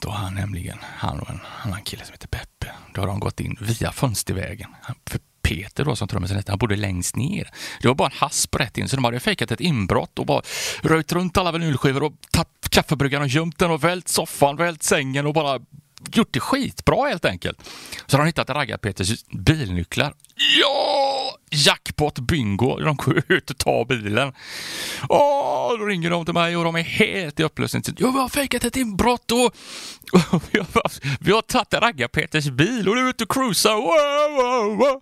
Då 0.01 0.09
har 0.09 0.17
han 0.17 0.35
nämligen, 0.35 0.77
han 0.81 1.19
och 1.19 1.29
en 1.29 1.39
annan 1.63 1.81
kille 1.81 2.05
som 2.05 2.13
heter 2.13 2.27
Peppe, 2.27 2.71
då 2.93 3.01
har 3.01 3.07
de 3.07 3.19
gått 3.19 3.39
in 3.39 3.57
via 3.61 3.91
fönstervägen. 3.91 4.69
Peter 5.55 5.85
då 5.85 5.95
som 5.95 6.07
trummisen 6.07 6.43
han 6.47 6.57
bodde 6.57 6.75
längst 6.75 7.15
ner. 7.15 7.49
Det 7.81 7.87
var 7.87 7.95
bara 7.95 8.07
en 8.07 8.17
hasp 8.17 8.55
rätt 8.55 8.77
in, 8.77 8.89
så 8.89 8.95
de 8.95 9.05
hade 9.05 9.19
fejkat 9.19 9.51
ett 9.51 9.59
inbrott 9.59 10.19
och 10.19 10.25
bara 10.25 10.41
röjt 10.81 11.11
runt 11.11 11.37
alla 11.37 11.51
vinylskivor 11.51 12.03
och 12.03 12.13
tagit 12.31 12.69
kaffebryggaren 12.69 13.23
och 13.23 13.29
gömt 13.29 13.57
den 13.59 13.71
och 13.71 13.83
vält 13.83 14.07
soffan, 14.07 14.55
vält 14.55 14.83
sängen 14.83 15.25
och 15.27 15.33
bara 15.33 15.59
gjort 16.13 16.27
det 16.31 16.39
skitbra 16.39 17.09
helt 17.09 17.25
enkelt. 17.25 17.69
Så 18.05 18.17
har 18.17 18.23
de 18.23 18.27
hittat 18.27 18.49
Raggar-Peters 18.49 19.25
bilnycklar. 19.31 20.13
Ja! 20.61 20.70
Jackpot 21.53 22.19
bingo! 22.19 22.79
De 22.79 22.95
går 22.95 23.23
ut 23.27 23.49
och 23.49 23.57
tar 23.57 23.85
bilen. 23.85 24.33
Åh, 25.09 25.77
då 25.79 25.85
ringer 25.85 26.09
de 26.09 26.25
till 26.25 26.33
mig 26.33 26.57
och 26.57 26.63
de 26.63 26.75
är 26.75 26.81
helt 26.81 27.39
i 27.39 27.43
upplösning. 27.43 27.83
Ja, 27.97 28.11
vi 28.11 28.19
har 28.19 28.29
fejkat 28.29 28.63
ett 28.63 28.75
inbrott 28.75 29.31
och, 29.31 29.45
och 30.31 30.43
vi, 30.51 30.59
har, 30.59 30.91
vi 31.19 31.31
har 31.31 31.41
tagit 31.41 31.73
Raggar-Peters 31.73 32.49
bil 32.49 32.89
och 32.89 32.95
nu 32.95 33.01
är 33.01 33.09
ute 33.09 33.23
och 33.23 33.31
cruisar. 33.31 33.75
Wow, 33.75 34.35
wow, 34.35 34.77
wow. 34.77 35.01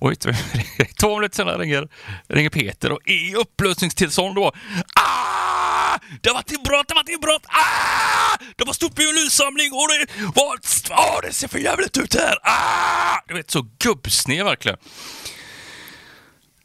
Och 0.00 0.18
två 1.00 1.16
minuter 1.16 1.36
senare 1.36 1.58
ringer, 1.58 1.88
ringer 2.28 2.50
Peter 2.50 2.92
och 2.92 3.08
i 3.08 3.34
upplösningstillstånd 3.34 4.34
då. 4.34 4.52
Ah! 4.94 5.98
Det 6.20 6.28
har 6.28 6.34
varit 6.34 6.52
inbrott, 6.52 6.88
det 6.88 6.94
har 6.94 7.02
varit 7.02 7.08
inbrott! 7.08 7.42
Ah! 7.46 8.36
De 8.56 8.64
har 8.66 8.74
stort 8.74 8.98
violinsamling 8.98 9.72
och 9.72 9.88
det, 9.88 10.06
var, 10.34 10.58
ah, 10.90 11.20
det 11.20 11.32
ser 11.32 11.48
för 11.48 11.58
jävligt 11.58 11.98
ut 11.98 12.14
här! 12.14 12.38
Ah! 12.42 13.20
Du 13.28 13.34
vet, 13.34 13.50
så 13.50 13.66
gubbsned 13.78 14.44
verkligen. 14.44 14.78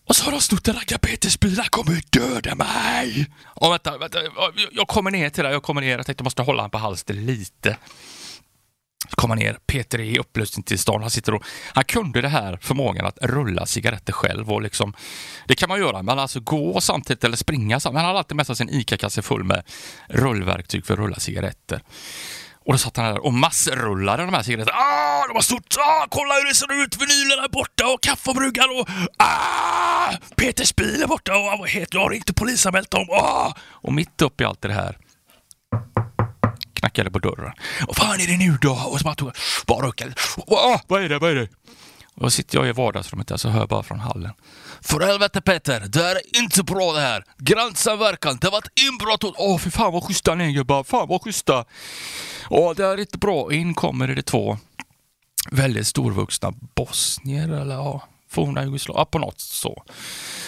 Och 0.08 0.16
så 0.16 0.26
har 0.26 0.32
de 0.32 0.42
snott 0.42 0.68
en 0.68 0.74
raggar-Peters 0.74 1.40
bil, 1.40 1.60
han 1.60 1.70
kommer 1.70 2.02
döda 2.10 2.56
mig! 2.56 3.28
Och 3.46 3.72
vänta, 3.72 3.98
vänta, 3.98 4.20
jag 4.72 4.88
kommer 4.88 5.12
ner 5.12 5.30
till 5.30 5.44
det, 5.44 5.52
jag 5.52 5.64
kommer 5.64 5.82
ner, 5.82 5.98
jag 5.98 6.06
tänkte 6.06 6.22
jag 6.22 6.26
måste 6.26 6.42
hålla 6.42 6.62
honom 6.62 6.72
på 6.72 6.78
halsen 6.78 7.26
lite 7.26 7.78
Kommer 9.10 9.36
ner. 9.36 9.58
Peter 9.68 10.00
är 10.00 10.04
i 10.04 10.20
upplösningstillstånd. 10.20 11.02
Han 11.02 11.12
sitter 11.12 11.34
och, 11.34 11.44
han 11.74 11.84
kunde 11.84 12.22
det 12.22 12.28
här 12.28 12.58
förmågan 12.62 13.06
att 13.06 13.18
rulla 13.22 13.66
cigaretter 13.66 14.14
själv 14.14 14.52
och 14.52 14.62
liksom, 14.62 14.94
det 15.48 15.56
kan 15.56 15.70
man 15.70 15.80
göra, 15.80 16.04
men 16.04 16.20
alltså 16.20 16.40
gå 16.40 16.82
samtidigt 16.82 17.24
eller 17.24 17.38
springa 17.38 17.80
samtidigt. 17.80 18.00
Han 18.00 18.06
hade 18.06 18.20
alltid 18.20 18.38
med 18.38 18.48
sig 18.48 18.56
sin 18.56 18.70
ICA-kasse 18.70 19.22
full 19.22 19.44
med 19.44 19.64
rullverktyg 20.10 20.86
för 20.86 20.94
att 20.94 21.00
rulla 21.00 21.16
cigaretter. 21.16 21.82
Och 22.66 22.74
då 22.74 22.78
satt 22.78 22.98
han 22.98 23.06
där 23.06 23.26
och 23.26 23.34
massrullade 23.34 24.26
de 24.26 24.34
här 24.34 24.44
cigaretterna. 24.44 24.78
Ah, 24.78 25.28
de 25.28 25.34
var 25.34 25.42
stort! 25.42 25.76
Ah, 25.80 26.08
kolla 26.10 26.34
hur 26.34 26.48
det 26.48 26.56
ser 26.56 26.84
ut! 26.84 27.02
Vinylen 27.02 27.44
är 27.44 27.50
borta 27.50 27.88
och 27.88 28.02
kaffebryggan 28.02 28.70
och... 28.70 28.90
Ah! 29.18 29.87
Peters 30.36 30.76
bil 30.76 31.04
är 31.04 31.08
borta 31.08 31.38
och 31.38 31.44
han 31.44 31.60
var. 31.60 31.70
Jag 31.92 32.00
har 32.00 32.12
inte 32.12 32.34
polisanmält 32.34 32.92
dem. 32.92 33.08
Ah! 33.10 33.54
Och 33.62 33.94
mitt 33.94 34.22
uppe 34.22 34.44
i 34.44 34.48
allt 34.48 34.62
det 34.62 34.74
här 34.74 34.98
knackade 36.74 37.12
på 37.12 37.20
dörren. 37.20 37.54
Vad 37.88 37.96
fan 37.96 38.20
är 38.20 38.28
det 38.28 38.38
nu 38.38 38.58
då? 38.62 38.72
Och 38.72 39.00
så 39.00 39.04
bara 39.04 39.16
tog 39.16 39.32
bara 39.68 39.88
ruckade. 39.88 40.14
Vad 40.88 41.04
är 41.04 41.10
det? 41.10 41.20
Vad 41.20 41.32
är 41.32 41.36
det? 41.36 41.48
Och 42.16 42.24
då 42.24 42.30
sitter 42.30 42.58
jag 42.58 42.68
i 42.68 42.72
vardagsrummet 42.72 43.28
där 43.28 43.38
så 43.38 43.50
hör 43.50 43.60
jag 43.60 43.70
bara 43.70 43.84
från 43.84 44.00
hallen. 44.00 44.32
För 44.82 45.00
helvete 45.00 45.42
Peter, 45.42 45.80
det 45.88 46.00
här 46.00 46.16
är 46.16 46.42
inte 46.42 46.64
bra 46.64 46.94
det 46.94 47.00
här. 47.02 47.24
Grannsamverkan, 47.38 48.38
det 48.42 48.48
har 48.48 48.52
varit 48.52 48.80
inbrott. 48.90 49.24
Åh 49.24 49.56
oh, 49.56 49.60
fy 49.60 49.72
fan 49.72 49.94
vad 49.94 50.04
schyssta 50.04 50.36
ni 50.36 50.44
är 50.44 50.52
gubbar. 50.52 50.84
Fan 50.84 51.08
vad 51.08 51.22
schyssta. 51.24 51.66
Åh 52.50 52.76
det 52.76 52.86
är 52.86 53.00
inte 53.00 53.18
bra. 53.18 53.54
In 53.54 53.74
kommer 53.74 54.08
det 54.08 54.22
två 54.22 54.58
väldigt 55.52 55.88
storvuxna 55.88 56.54
bosnier 56.76 57.50
eller 57.50 57.76
ja, 57.76 58.08
forna 58.38 58.64
Jugoslavien, 58.64 59.06
på 59.12 59.20
något 59.20 59.40
så. 59.40 59.84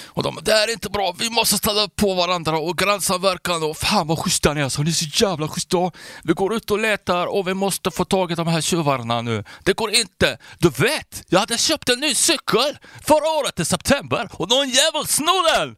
Och 0.05 0.23
de 0.23 0.39
det 0.41 0.51
här 0.51 0.67
är 0.67 0.71
inte 0.71 0.89
bra, 0.89 1.15
vi 1.19 1.29
måste 1.29 1.57
ställa 1.57 1.81
upp 1.83 1.95
på 1.95 2.13
varandra 2.13 2.59
och 2.59 2.77
grannsamverkan 2.77 3.63
och 3.63 3.77
fan 3.77 4.07
vad 4.07 4.19
schyssta 4.19 4.53
ni 4.53 4.59
är, 4.59 4.63
alltså. 4.63 4.77
så 4.77 4.83
ni 4.83 4.89
är 4.89 4.93
så 4.93 5.25
jävla 5.25 5.47
schyssta. 5.47 5.91
Vi 6.23 6.33
går 6.33 6.53
ut 6.53 6.71
och 6.71 6.79
letar 6.79 7.27
och 7.27 7.47
vi 7.47 7.53
måste 7.53 7.91
få 7.91 8.05
tag 8.05 8.31
i 8.31 8.35
de 8.35 8.47
här 8.47 8.61
tjuvarna 8.61 9.21
nu. 9.21 9.43
Det 9.63 9.73
går 9.73 9.91
inte. 9.93 10.37
Du 10.57 10.69
vet, 10.69 11.23
jag 11.29 11.39
hade 11.39 11.57
köpt 11.57 11.89
en 11.89 11.99
ny 11.99 12.15
cykel 12.15 12.77
förra 13.01 13.29
året 13.39 13.59
i 13.59 13.65
september 13.65 14.29
och 14.31 14.49
någon 14.49 14.69
jävel 14.69 15.07
snodde 15.07 15.59
den! 15.59 15.75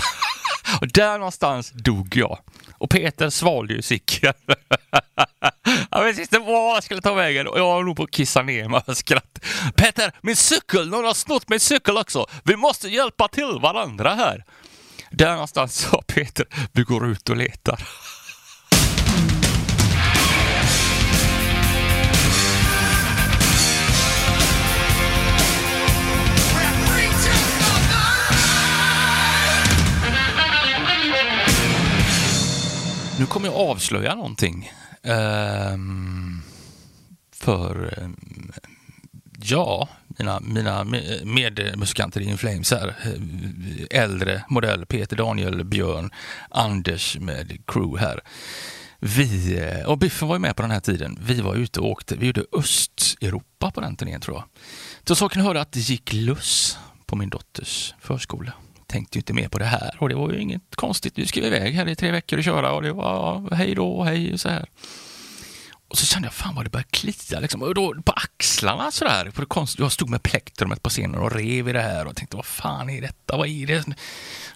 och 0.80 0.88
där 0.88 1.18
någonstans 1.18 1.70
dog 1.70 2.16
jag. 2.16 2.38
Och 2.78 2.90
Peter 2.90 3.30
svalde 3.30 3.74
ju 3.74 3.82
cykeln. 3.82 4.34
jag 5.90 6.04
visste 6.04 6.22
inte 6.22 6.38
var 6.38 6.74
jag 6.74 6.84
skulle 6.84 7.00
ta 7.00 7.14
vägen 7.14 7.46
och 7.46 7.58
jag 7.58 7.64
var 7.64 7.82
nog 7.82 7.96
på 7.96 8.02
att 8.02 8.10
kissa 8.10 8.42
ner 8.42 8.68
mig 8.68 8.82
av 8.86 8.94
skratt. 8.94 9.44
Peter, 9.76 10.12
min 10.20 10.36
cykel! 10.36 10.88
Någon 10.88 11.04
har 11.04 11.14
snott 11.14 11.48
min 11.48 11.60
cykel 11.60 11.96
också! 11.96 12.26
Vi 12.44 12.56
måste 12.56 12.88
hjälpa 12.88 13.28
till 13.28 13.58
varandra 13.62 14.14
här. 14.14 14.44
Där 15.10 15.32
någonstans 15.32 15.78
sa 15.78 16.02
Peter, 16.06 16.46
vi 16.72 16.82
går 16.82 17.10
ut 17.10 17.28
och 17.28 17.36
letar. 17.36 17.80
Nu 33.18 33.26
kommer 33.26 33.46
jag 33.48 33.56
avslöja 33.56 34.14
någonting. 34.14 34.72
Um, 35.02 36.42
för 37.32 37.98
um, 38.02 38.52
ja, 39.42 39.88
mina, 40.06 40.40
mina 40.40 40.84
medmusikanter 41.24 42.20
i 42.20 42.24
Inflames 42.24 42.70
här. 42.70 42.94
Äldre 43.90 44.44
modell, 44.48 44.86
Peter, 44.86 45.16
Daniel, 45.16 45.64
Björn, 45.64 46.10
Anders 46.50 47.18
med 47.18 47.58
crew 47.66 48.06
här. 48.06 48.20
Vi, 48.98 49.58
eh, 49.58 49.86
och 49.86 49.98
Biffen 49.98 50.28
var 50.28 50.34
ju 50.34 50.40
med 50.40 50.56
på 50.56 50.62
den 50.62 50.70
här 50.70 50.80
tiden. 50.80 51.18
Vi 51.22 51.40
var 51.40 51.54
ute 51.54 51.80
och 51.80 51.90
åkte. 51.90 52.16
Vi 52.16 52.26
gjorde 52.26 52.44
Östeuropa 52.52 53.70
på 53.70 53.80
den 53.80 53.96
turnén 53.96 54.20
tror 54.20 54.36
jag. 54.36 54.44
Då 55.04 55.14
saken 55.14 55.42
hörde 55.42 55.60
att 55.60 55.72
det 55.72 55.80
gick 55.80 56.12
luss 56.12 56.78
på 57.06 57.16
min 57.16 57.30
dotters 57.30 57.94
förskola 58.00 58.52
tänkte 58.86 59.18
ju 59.18 59.20
inte 59.20 59.32
mer 59.32 59.48
på 59.48 59.58
det 59.58 59.64
här 59.64 59.96
och 59.98 60.08
det 60.08 60.14
var 60.14 60.32
ju 60.32 60.40
inget 60.40 60.76
konstigt. 60.76 61.14
Du 61.14 61.26
ska 61.26 61.40
iväg 61.40 61.74
här 61.74 61.88
i 61.88 61.96
tre 61.96 62.10
veckor 62.10 62.38
och 62.38 62.44
köra 62.44 62.72
och 62.72 62.82
det 62.82 62.92
var 62.92 63.54
hej 63.54 63.74
då, 63.74 64.02
hej 64.02 64.32
och 64.32 64.40
så 64.40 64.48
här. 64.48 64.66
Och 65.88 65.98
så 65.98 66.06
kände 66.06 66.26
jag, 66.26 66.34
fan 66.34 66.54
vad 66.54 66.64
det 66.64 66.70
började 66.70 66.88
klia 66.90 67.40
liksom. 67.40 67.62
Och 67.62 67.74
då 67.74 67.94
på 68.04 68.12
axlarna 68.12 68.90
sådär. 68.90 69.30
På 69.34 69.40
det 69.40 69.46
konstigt. 69.46 69.80
Jag 69.80 69.92
stod 69.92 70.08
med 70.08 70.22
plektrumet 70.22 70.82
på 70.82 70.90
scenen 70.90 71.20
och 71.20 71.32
rev 71.32 71.68
i 71.68 71.72
det 71.72 71.80
här 71.80 72.06
och 72.06 72.16
tänkte, 72.16 72.36
vad 72.36 72.46
fan 72.46 72.90
är 72.90 73.00
detta? 73.00 73.36
Vad 73.36 73.48
är 73.48 73.66
det? 73.66 73.84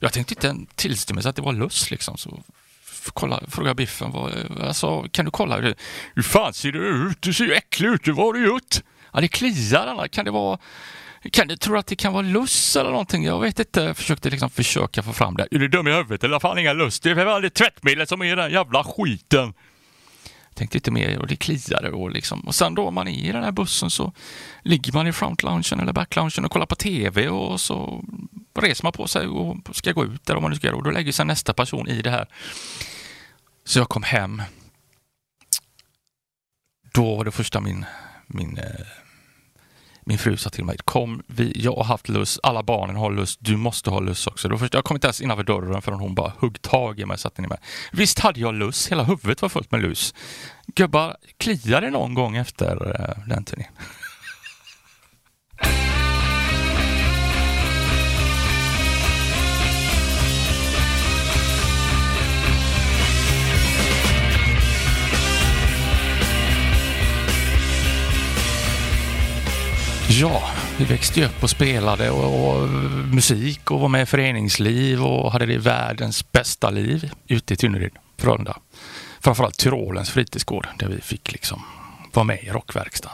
Jag 0.00 0.12
tänkte 0.12 0.34
inte 0.34 0.48
en 0.48 0.66
tillstymmelse 0.74 1.28
att 1.28 1.36
det 1.36 1.42
var 1.42 1.52
lust 1.52 1.90
liksom. 1.90 2.16
Så 2.16 2.42
kolla, 3.12 3.40
frågade 3.48 3.74
Biffen, 3.74 4.10
vad, 4.10 4.32
alltså, 4.60 5.02
kan 5.12 5.24
du 5.24 5.30
kolla? 5.30 5.74
Hur, 6.14 6.22
fan 6.22 6.54
ser 6.54 6.72
det 6.72 6.78
ut? 6.78 7.22
Du 7.22 7.34
ser 7.34 7.44
ju 7.44 7.52
äcklig 7.52 7.88
ut. 7.88 8.08
Vad 8.08 8.26
har 8.26 8.32
du 8.32 8.46
gjort? 8.46 8.82
Ja, 9.12 9.20
det 9.20 9.28
kliar. 9.28 10.08
Kan 10.08 10.24
det 10.24 10.30
vara 10.30 10.58
kan 11.28 11.48
du 11.48 11.56
tro 11.56 11.76
att 11.76 11.86
det 11.86 11.96
kan 11.96 12.12
vara 12.12 12.22
lust 12.22 12.76
eller 12.76 12.90
någonting? 12.90 13.24
Jag 13.24 13.40
vet 13.40 13.58
inte. 13.58 13.80
Jag 13.80 13.96
försökte 13.96 14.30
liksom 14.30 14.50
försöka 14.50 15.02
få 15.02 15.12
fram 15.12 15.36
det. 15.36 15.48
Är 15.50 15.58
du 15.58 15.68
dum 15.68 15.88
i 15.88 15.92
huvudet 15.92 16.24
eller? 16.24 16.38
Fan 16.38 16.58
inga 16.58 16.72
lust. 16.72 17.02
Det 17.02 17.10
är 17.10 17.14
väl 17.14 17.42
det 17.42 17.50
tvättmedlet 17.50 18.08
som 18.08 18.22
är 18.22 18.36
den 18.36 18.52
jävla 18.52 18.84
skiten. 18.84 19.54
Jag 20.48 20.56
tänkte 20.56 20.78
inte 20.78 20.90
mer 20.90 21.18
och 21.18 21.26
det 21.26 21.36
kliade 21.36 21.90
och 21.90 22.10
liksom. 22.10 22.40
Och 22.40 22.54
sen 22.54 22.74
då 22.74 22.90
man 22.90 23.08
är 23.08 23.28
i 23.28 23.32
den 23.32 23.44
här 23.44 23.52
bussen 23.52 23.90
så 23.90 24.12
ligger 24.62 24.92
man 24.92 25.06
i 25.06 25.12
frontloungen 25.12 25.80
eller 25.80 25.92
backloungen 25.92 26.44
och 26.44 26.50
kollar 26.50 26.66
på 26.66 26.74
TV 26.74 27.28
och 27.28 27.60
så 27.60 28.04
reser 28.54 28.84
man 28.84 28.92
på 28.92 29.08
sig 29.08 29.26
och 29.26 29.76
ska 29.76 29.92
gå 29.92 30.04
ut 30.04 30.26
där 30.26 30.36
om 30.36 30.42
man 30.42 30.50
nu 30.50 30.56
ska 30.56 30.66
göra 30.66 30.76
och 30.76 30.82
då 30.82 30.90
lägger 30.90 31.12
sig 31.12 31.26
nästa 31.26 31.52
person 31.52 31.88
i 31.88 32.02
det 32.02 32.10
här. 32.10 32.26
Så 33.64 33.78
jag 33.78 33.88
kom 33.88 34.02
hem. 34.02 34.42
Då 36.92 37.16
var 37.16 37.24
det 37.24 37.30
första 37.30 37.60
min, 37.60 37.84
min 38.26 38.58
eh, 38.58 38.64
min 40.10 40.18
fru 40.18 40.36
sa 40.36 40.50
till 40.50 40.64
mig, 40.64 40.76
kom, 40.84 41.22
vi, 41.26 41.52
jag 41.54 41.76
har 41.76 41.84
haft 41.84 42.08
lust, 42.08 42.40
alla 42.42 42.62
barnen 42.62 42.96
har 42.96 43.10
lust, 43.10 43.38
du 43.42 43.56
måste 43.56 43.90
ha 43.90 44.00
lust 44.00 44.26
också. 44.26 44.48
Då 44.48 44.58
först, 44.58 44.74
jag 44.74 44.84
kom 44.84 44.96
inte 44.96 45.06
ens 45.06 45.20
innanför 45.20 45.44
dörren 45.44 45.82
förrän 45.82 45.98
hon 45.98 46.14
bara 46.14 46.32
högg 46.40 46.62
tag 46.62 47.00
i 47.00 47.04
mig 47.06 47.14
och 47.14 47.20
satte 47.20 47.42
ner 47.42 47.48
mig. 47.48 47.58
Visst 47.92 48.18
hade 48.18 48.40
jag 48.40 48.54
lust, 48.54 48.92
hela 48.92 49.02
huvudet 49.02 49.42
var 49.42 49.48
fullt 49.48 49.70
med 49.70 49.82
lus. 49.82 50.14
Gubbar, 50.66 51.16
kliar 51.36 51.80
det 51.80 51.90
någon 51.90 52.14
gång 52.14 52.36
efter 52.36 53.00
eh, 53.00 53.28
den 53.28 53.44
turnén? 53.44 53.68
Ja, 70.12 70.42
Vi 70.78 70.84
växte 70.84 71.24
upp 71.24 71.42
och 71.42 71.50
spelade 71.50 72.10
och, 72.10 72.50
och 72.50 72.68
musik 73.14 73.70
och 73.70 73.80
var 73.80 73.88
med 73.88 74.02
i 74.02 74.06
föreningsliv 74.06 75.02
och 75.02 75.32
hade 75.32 75.46
det 75.46 75.58
världens 75.58 76.32
bästa 76.32 76.70
liv 76.70 77.10
ute 77.26 77.54
i 77.54 77.56
Tynnered, 77.56 77.92
Frölunda. 78.18 78.56
Framförallt 79.20 79.58
Tyrolens 79.58 80.10
fritidsgård 80.10 80.68
där 80.78 80.88
vi 80.88 81.00
fick 81.00 81.32
liksom 81.32 81.62
vara 82.12 82.24
med 82.24 82.38
i 82.42 82.50
rockverkstan. 82.50 83.12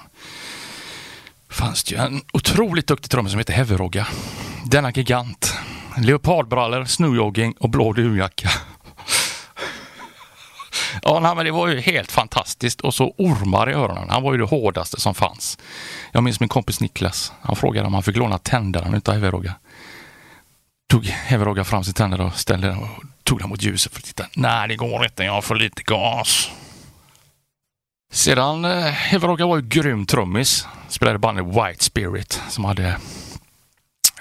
fanns 1.50 1.84
det 1.84 1.94
ju 1.94 2.00
en 2.00 2.22
otroligt 2.32 2.86
duktig 2.86 3.10
trummis 3.10 3.32
som 3.32 3.38
hette 3.38 3.52
Heverogga. 3.52 4.06
Denna 4.64 4.90
gigant. 4.90 5.54
Leopardbrallor, 5.98 6.84
snowjogging 6.84 7.52
och 7.52 7.70
blå 7.70 7.92
dunjacka. 7.92 8.50
Ja, 11.02 11.20
nej, 11.20 11.36
men 11.36 11.44
det 11.44 11.50
var 11.50 11.68
ju 11.68 11.80
helt 11.80 12.12
fantastiskt 12.12 12.80
och 12.80 12.94
så 12.94 13.14
ormar 13.18 13.70
i 13.70 13.72
öronen. 13.72 14.10
Han 14.10 14.22
var 14.22 14.32
ju 14.32 14.38
det 14.38 14.44
hårdaste 14.44 15.00
som 15.00 15.14
fanns. 15.14 15.58
Jag 16.12 16.22
minns 16.22 16.40
min 16.40 16.48
kompis 16.48 16.80
Niklas. 16.80 17.32
Han 17.42 17.56
frågade 17.56 17.86
om 17.86 17.94
han 17.94 18.02
fick 18.02 18.16
låna 18.16 18.38
tändaren 18.38 18.94
utav 18.94 19.14
Heveroga. 19.14 19.54
Tog 20.90 21.04
Heveroga 21.04 21.64
fram 21.64 21.84
sin 21.84 21.94
tänder 21.94 22.20
och 22.20 22.34
ställde 22.34 22.68
den 22.68 22.78
och 22.78 22.88
tog 23.24 23.38
den 23.38 23.48
mot 23.48 23.62
ljuset 23.62 23.92
för 23.92 24.00
att 24.00 24.04
titta. 24.04 24.26
Nej, 24.34 24.68
det 24.68 24.76
går 24.76 25.04
inte. 25.04 25.24
Jag 25.24 25.32
har 25.32 25.42
för 25.42 25.54
lite 25.54 25.82
gas. 25.82 26.50
Sedan 28.12 28.64
eh, 28.64 28.84
Heveroga 28.84 29.46
var 29.46 29.56
ju 29.56 29.62
grym 29.62 30.06
trummis. 30.06 30.66
Spelade 30.88 31.18
bandet 31.18 31.44
White 31.44 31.84
Spirit 31.84 32.42
som 32.48 32.64
hade 32.64 32.96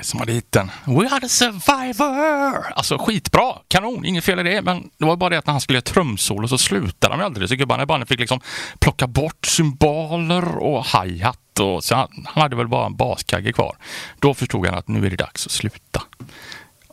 som 0.02 0.20
hade 0.20 0.32
hitten 0.32 0.72
We 0.86 1.08
are 1.08 1.20
the 1.20 1.30
survivor! 1.30 2.74
Alltså 2.76 2.98
skitbra, 2.98 3.54
kanon, 3.68 4.06
inget 4.06 4.24
fel 4.24 4.40
i 4.40 4.44
det. 4.44 4.62
Men 4.62 4.90
det 4.98 5.06
var 5.06 5.16
bara 5.16 5.30
det 5.30 5.38
att 5.38 5.46
när 5.46 5.52
han 5.52 5.62
skulle 5.62 5.76
göra 5.78 5.82
trumsolo 5.82 6.48
så 6.48 6.58
slutade 6.58 7.18
de 7.18 7.24
aldrig. 7.24 7.50
Så 7.50 7.56
gubbarna 7.56 7.84
i 7.84 7.86
bandet 7.86 8.10
fick 8.10 8.20
liksom 8.20 8.40
plocka 8.80 9.08
bort 9.08 9.46
symboler 9.46 10.58
och 10.58 10.86
hi-hat. 10.86 11.60
Och 11.60 11.84
så 11.84 11.96
han, 11.96 12.26
han 12.26 12.42
hade 12.42 12.56
väl 12.56 12.68
bara 12.68 12.86
en 12.86 12.96
baskagge 12.96 13.54
kvar. 13.54 13.78
Då 14.20 14.34
förstod 14.34 14.66
han 14.66 14.76
att 14.76 14.88
nu 14.88 15.06
är 15.06 15.10
det 15.10 15.16
dags 15.16 15.46
att 15.46 15.52
sluta. 15.52 16.02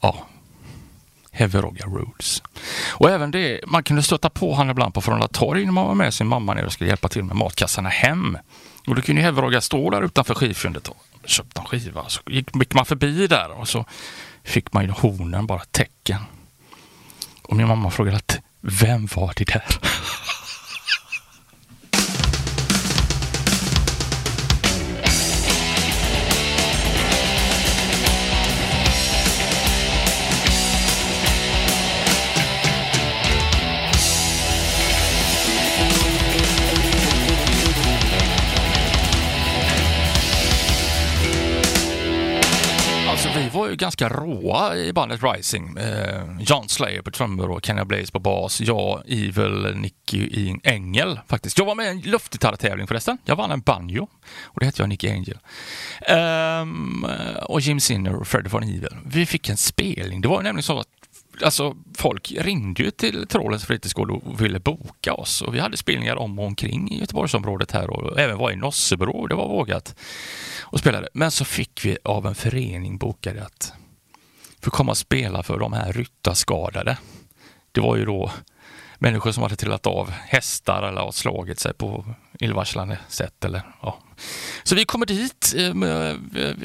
Ja, 0.03 0.27
Heavy 1.33 1.59
Rogga 1.59 1.87
Rules. 1.87 2.43
Och 2.91 3.11
även 3.11 3.31
det, 3.31 3.61
man 3.67 3.83
kunde 3.83 4.03
stöta 4.03 4.31
på 4.31 4.55
han 4.55 4.71
ibland 4.71 4.95
på 4.95 5.01
Frölunda 5.01 5.29
torg 5.29 5.65
när 5.65 5.73
man 5.73 5.87
var 5.87 5.95
med 5.95 6.15
sin 6.15 6.27
mamma 6.27 6.55
ner 6.55 6.65
och 6.65 6.73
skulle 6.73 6.91
hjälpa 6.91 7.09
till 7.09 7.25
med 7.25 7.37
matkassarna 7.37 7.89
hem. 7.89 8.39
Och 8.87 8.95
då 8.95 9.03
kunde 9.03 9.23
Heverogga 9.23 9.61
stå 9.61 9.91
där 9.91 10.03
utanför 10.03 10.35
skivfyndet 10.35 10.89
köpte 11.25 11.61
en 11.61 11.67
skiva. 11.67 12.09
Så 12.09 12.21
gick 12.27 12.75
man 12.75 12.87
förbi 12.87 13.27
där 13.27 13.51
och 13.51 13.69
så 13.69 13.85
fick 14.45 14.73
man 14.73 14.85
ju 14.85 14.91
hornen 14.91 15.47
bara 15.47 15.65
tecken. 15.71 16.21
Och 17.43 17.57
min 17.57 17.69
mamma 17.69 17.91
frågade 17.91 18.17
att 18.17 18.39
vem 18.61 19.07
var 19.07 19.33
det 19.37 19.45
där? 19.45 19.65
ju 43.73 43.77
ganska 43.77 44.09
råa 44.09 44.77
i 44.77 44.93
bandet 44.93 45.21
Rising. 45.23 45.77
Eh, 45.77 46.25
John 46.41 46.69
Slayer 46.69 47.03
på 47.03 47.11
trummor 47.11 47.51
och 47.51 47.65
Kenny 47.65 47.85
Blaze 47.85 48.13
på 48.13 48.19
bas. 48.19 48.61
Jag, 48.61 49.03
Evil, 49.07 49.77
Nicky 49.77 50.55
Engel 50.63 51.21
faktiskt. 51.29 51.59
Jag 51.59 51.65
var 51.65 51.75
med 51.75 51.87
i 51.87 51.89
en 51.89 52.01
luftgitarrtävling 52.01 52.87
förresten. 52.87 53.19
Jag 53.25 53.37
vann 53.37 53.51
en 53.51 53.61
banjo 53.61 54.09
och 54.43 54.61
det 54.61 54.67
hette 54.67 54.83
jag 54.83 54.89
Nicky 54.89 55.09
Angel. 55.09 55.39
Eh, 56.01 57.45
och 57.45 57.61
Jim 57.61 57.81
Sinner 57.81 58.15
och 58.15 58.29
Freddy 58.29 58.49
von 58.49 58.63
Evil. 58.63 58.97
Vi 59.07 59.27
fick 59.27 59.49
en 59.49 59.57
spelning. 59.57 60.21
Det 60.21 60.29
var 60.29 60.43
nämligen 60.43 60.63
så 60.63 60.79
att 60.79 60.89
alltså, 61.45 61.77
folk 61.95 62.33
ringde 62.39 62.83
ju 62.83 62.91
till 62.91 63.27
Trollens 63.27 63.65
fritidsgård 63.65 64.11
och 64.11 64.41
ville 64.41 64.61
boka 64.61 65.15
oss. 65.15 65.43
Och 65.43 65.55
vi 65.55 65.59
hade 65.59 65.77
spelningar 65.77 66.17
om 66.17 66.39
och 66.39 66.47
omkring 66.47 66.91
i 66.91 67.01
Göteborgsområdet 67.01 67.73
här 67.73 67.91
och 67.91 68.21
även 68.21 68.39
var 68.39 68.51
i 68.51 68.57
Nossebro. 68.57 69.27
Det 69.27 69.35
var 69.35 69.49
vågat 69.49 69.95
och 70.61 70.79
spelade. 70.79 71.09
Men 71.15 71.31
så 71.31 71.45
fick 71.45 71.85
vi 71.85 71.99
av 72.05 72.27
en 72.27 72.35
förening 72.35 72.99
bokade 72.99 73.45
att 73.45 73.73
få 74.63 74.71
komma 74.71 74.91
och 74.91 74.99
spela 74.99 75.43
för 75.43 75.59
de 75.59 75.73
här 75.73 75.93
ryttarskadade. 75.93 76.99
Det 77.73 77.81
var 77.81 77.97
ju 77.97 78.05
då 78.05 78.31
människor 78.99 79.33
som 79.33 79.43
hade 79.43 79.57
trillat 79.57 79.87
av 79.87 80.11
hästar 80.11 80.83
eller 80.83 81.11
slagit 81.11 81.59
sig 81.59 81.75
på 81.75 82.05
illvarslande 82.41 82.99
sätt. 83.09 83.45
Eller, 83.45 83.63
ja. 83.83 83.99
Så 84.63 84.75
vi 84.75 84.85
kommer 84.85 85.07
dit 85.07 85.55
eh, 85.57 85.75
med 85.75 86.11
eh, 86.37 86.57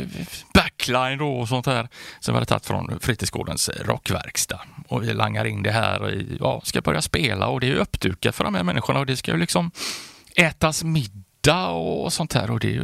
backline 0.88 1.17
då 1.17 1.39
och 1.39 1.47
sånt 1.47 1.65
här 1.65 1.88
som 2.19 2.34
vi 2.34 2.36
hade 2.36 2.45
tagit 2.45 2.65
från 2.65 3.00
fritidsgårdens 3.00 3.69
rockverkstad. 3.69 4.62
Och 4.88 5.04
vi 5.04 5.13
langar 5.13 5.45
in 5.45 5.63
det 5.63 5.71
här 5.71 6.02
och 6.02 6.12
ja, 6.39 6.62
ska 6.63 6.82
börja 6.82 7.02
spela 7.02 7.47
och 7.47 7.60
det 7.60 7.71
är 7.71 7.76
uppdukat 7.76 8.36
för 8.36 8.43
de 8.43 8.56
här 8.56 8.63
människorna 8.63 9.00
och 9.00 9.06
det 9.06 9.17
ska 9.17 9.32
ju 9.32 9.38
liksom 9.38 9.71
ätas 10.36 10.84
middag 10.84 11.67
och 11.67 12.13
sånt 12.13 12.34
här 12.34 12.52
och 12.52 12.60
det 12.60 12.80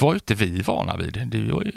var 0.00 0.12
ju 0.12 0.14
inte 0.14 0.34
vi 0.34 0.62
vana 0.62 0.96
vid. 0.96 1.22
Det 1.26 1.52
var 1.52 1.62
ju 1.62 1.72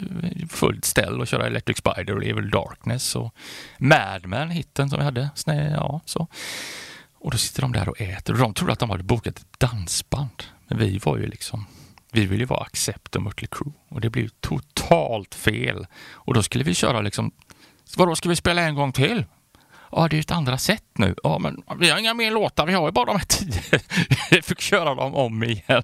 fullt 0.48 0.84
ställ 0.84 1.22
att 1.22 1.28
köra 1.28 1.46
Electric 1.46 1.78
Spider 1.78 2.16
och 2.16 2.24
Evil 2.24 2.50
Darkness 2.50 3.16
och 3.16 3.34
Mad 3.78 4.26
Men, 4.26 4.50
hitten 4.50 4.90
som 4.90 4.98
vi 4.98 5.04
hade. 5.04 5.28
Snä, 5.34 5.70
ja, 5.70 6.00
så. 6.04 6.26
Och 7.20 7.30
då 7.30 7.38
sitter 7.38 7.62
de 7.62 7.72
där 7.72 7.88
och 7.88 8.00
äter 8.00 8.34
och 8.34 8.40
de 8.40 8.54
trodde 8.54 8.72
att 8.72 8.78
de 8.78 8.90
hade 8.90 9.02
bokat 9.02 9.38
ett 9.38 9.60
dansband. 9.60 10.42
Men 10.68 10.78
vi 10.78 10.98
var 10.98 11.16
ju 11.16 11.26
liksom, 11.26 11.66
vi 12.12 12.26
ville 12.26 12.42
ju 12.42 12.46
vara 12.46 12.60
Accept 12.60 13.16
och 13.16 13.22
Mötley 13.22 13.48
Crüe 13.48 13.72
och 13.88 14.00
det 14.00 14.10
blev 14.10 14.28
totalt 14.40 15.34
fel. 15.34 15.86
Och 16.12 16.34
då 16.34 16.42
skulle 16.42 16.64
vi 16.64 16.74
köra 16.74 17.00
liksom, 17.00 17.32
vadå 17.96 18.16
ska 18.16 18.28
vi 18.28 18.36
spela 18.36 18.62
en 18.62 18.74
gång 18.74 18.92
till? 18.92 19.24
Ja, 19.92 20.08
det 20.08 20.16
är 20.16 20.20
ett 20.20 20.30
andra 20.30 20.58
sätt 20.58 20.84
nu. 20.92 21.14
Ja, 21.22 21.38
men 21.38 21.62
vi 21.78 21.90
har 21.90 21.98
inga 21.98 22.14
mer 22.14 22.30
låtar. 22.30 22.66
Vi 22.66 22.72
har 22.72 22.86
ju 22.86 22.92
bara 22.92 23.04
de 23.04 23.16
här 23.16 23.24
tio. 23.24 23.62
Vi 24.30 24.42
fick 24.42 24.60
köra 24.60 24.94
dem 24.94 25.14
om 25.14 25.42
igen. 25.44 25.82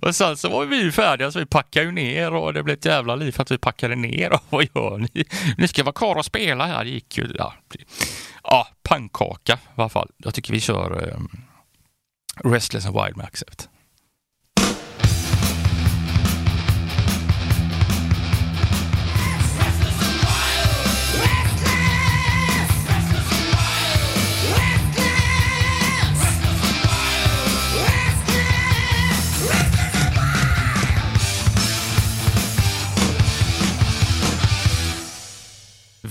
och 0.00 0.16
sen 0.16 0.36
så 0.36 0.48
var 0.48 0.64
vi 0.64 0.92
färdiga 0.92 1.30
så 1.30 1.38
vi 1.38 1.46
packade 1.46 1.86
ju 1.86 1.92
ner 1.92 2.34
och 2.34 2.54
det 2.54 2.62
blev 2.62 2.76
ett 2.78 2.84
jävla 2.84 3.16
liv 3.16 3.32
för 3.32 3.42
att 3.42 3.50
vi 3.50 3.58
packade 3.58 3.94
ner. 3.94 4.32
Och 4.32 4.40
vad 4.50 4.64
gör 4.74 4.98
ni? 4.98 5.24
Ni 5.58 5.68
ska 5.68 5.82
vara 5.82 5.92
kvar 5.92 6.16
och 6.16 6.24
spela 6.24 6.66
här. 6.66 6.84
Det 6.84 6.90
gick 6.90 7.18
ju. 7.18 7.34
Ja, 7.38 7.54
ja 8.42 8.68
pannkaka 8.82 9.52
i 9.52 9.80
alla 9.80 9.88
fall. 9.88 10.10
Jag 10.16 10.34
tycker 10.34 10.52
vi 10.52 10.60
kör 10.60 11.12
um, 11.14 11.28
Restless 12.44 12.86
and 12.86 13.02
Wild 13.02 13.16
med 13.16 13.26
Accept. 13.26 13.68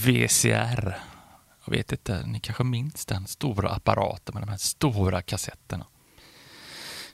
VCR. 0.06 0.98
Jag 1.66 1.72
vet 1.72 1.92
inte, 1.92 2.24
ni 2.26 2.40
kanske 2.40 2.64
minns 2.64 3.06
den 3.06 3.28
stora 3.28 3.70
apparaten 3.70 4.34
med 4.34 4.44
de 4.44 4.50
här 4.50 4.58
stora 4.58 5.22
kassetterna. 5.22 5.86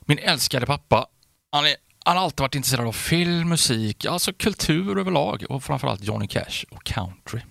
Min 0.02 0.20
älskade 0.20 0.66
pappa, 0.66 1.08
han, 1.52 1.66
är, 1.66 1.76
han 2.06 2.18
har 2.18 2.24
alltid 2.24 2.40
varit 2.40 2.56
intresserad 2.56 2.88
av 2.88 2.92
film, 2.92 3.50
musik, 3.50 4.06
alltså 4.06 4.34
kultur 4.34 5.00
överlag 5.00 5.46
och 5.50 5.64
framförallt 5.64 6.04
Johnny 6.04 6.28
Cash 6.28 6.66
och 6.72 6.84
country. 6.84 7.42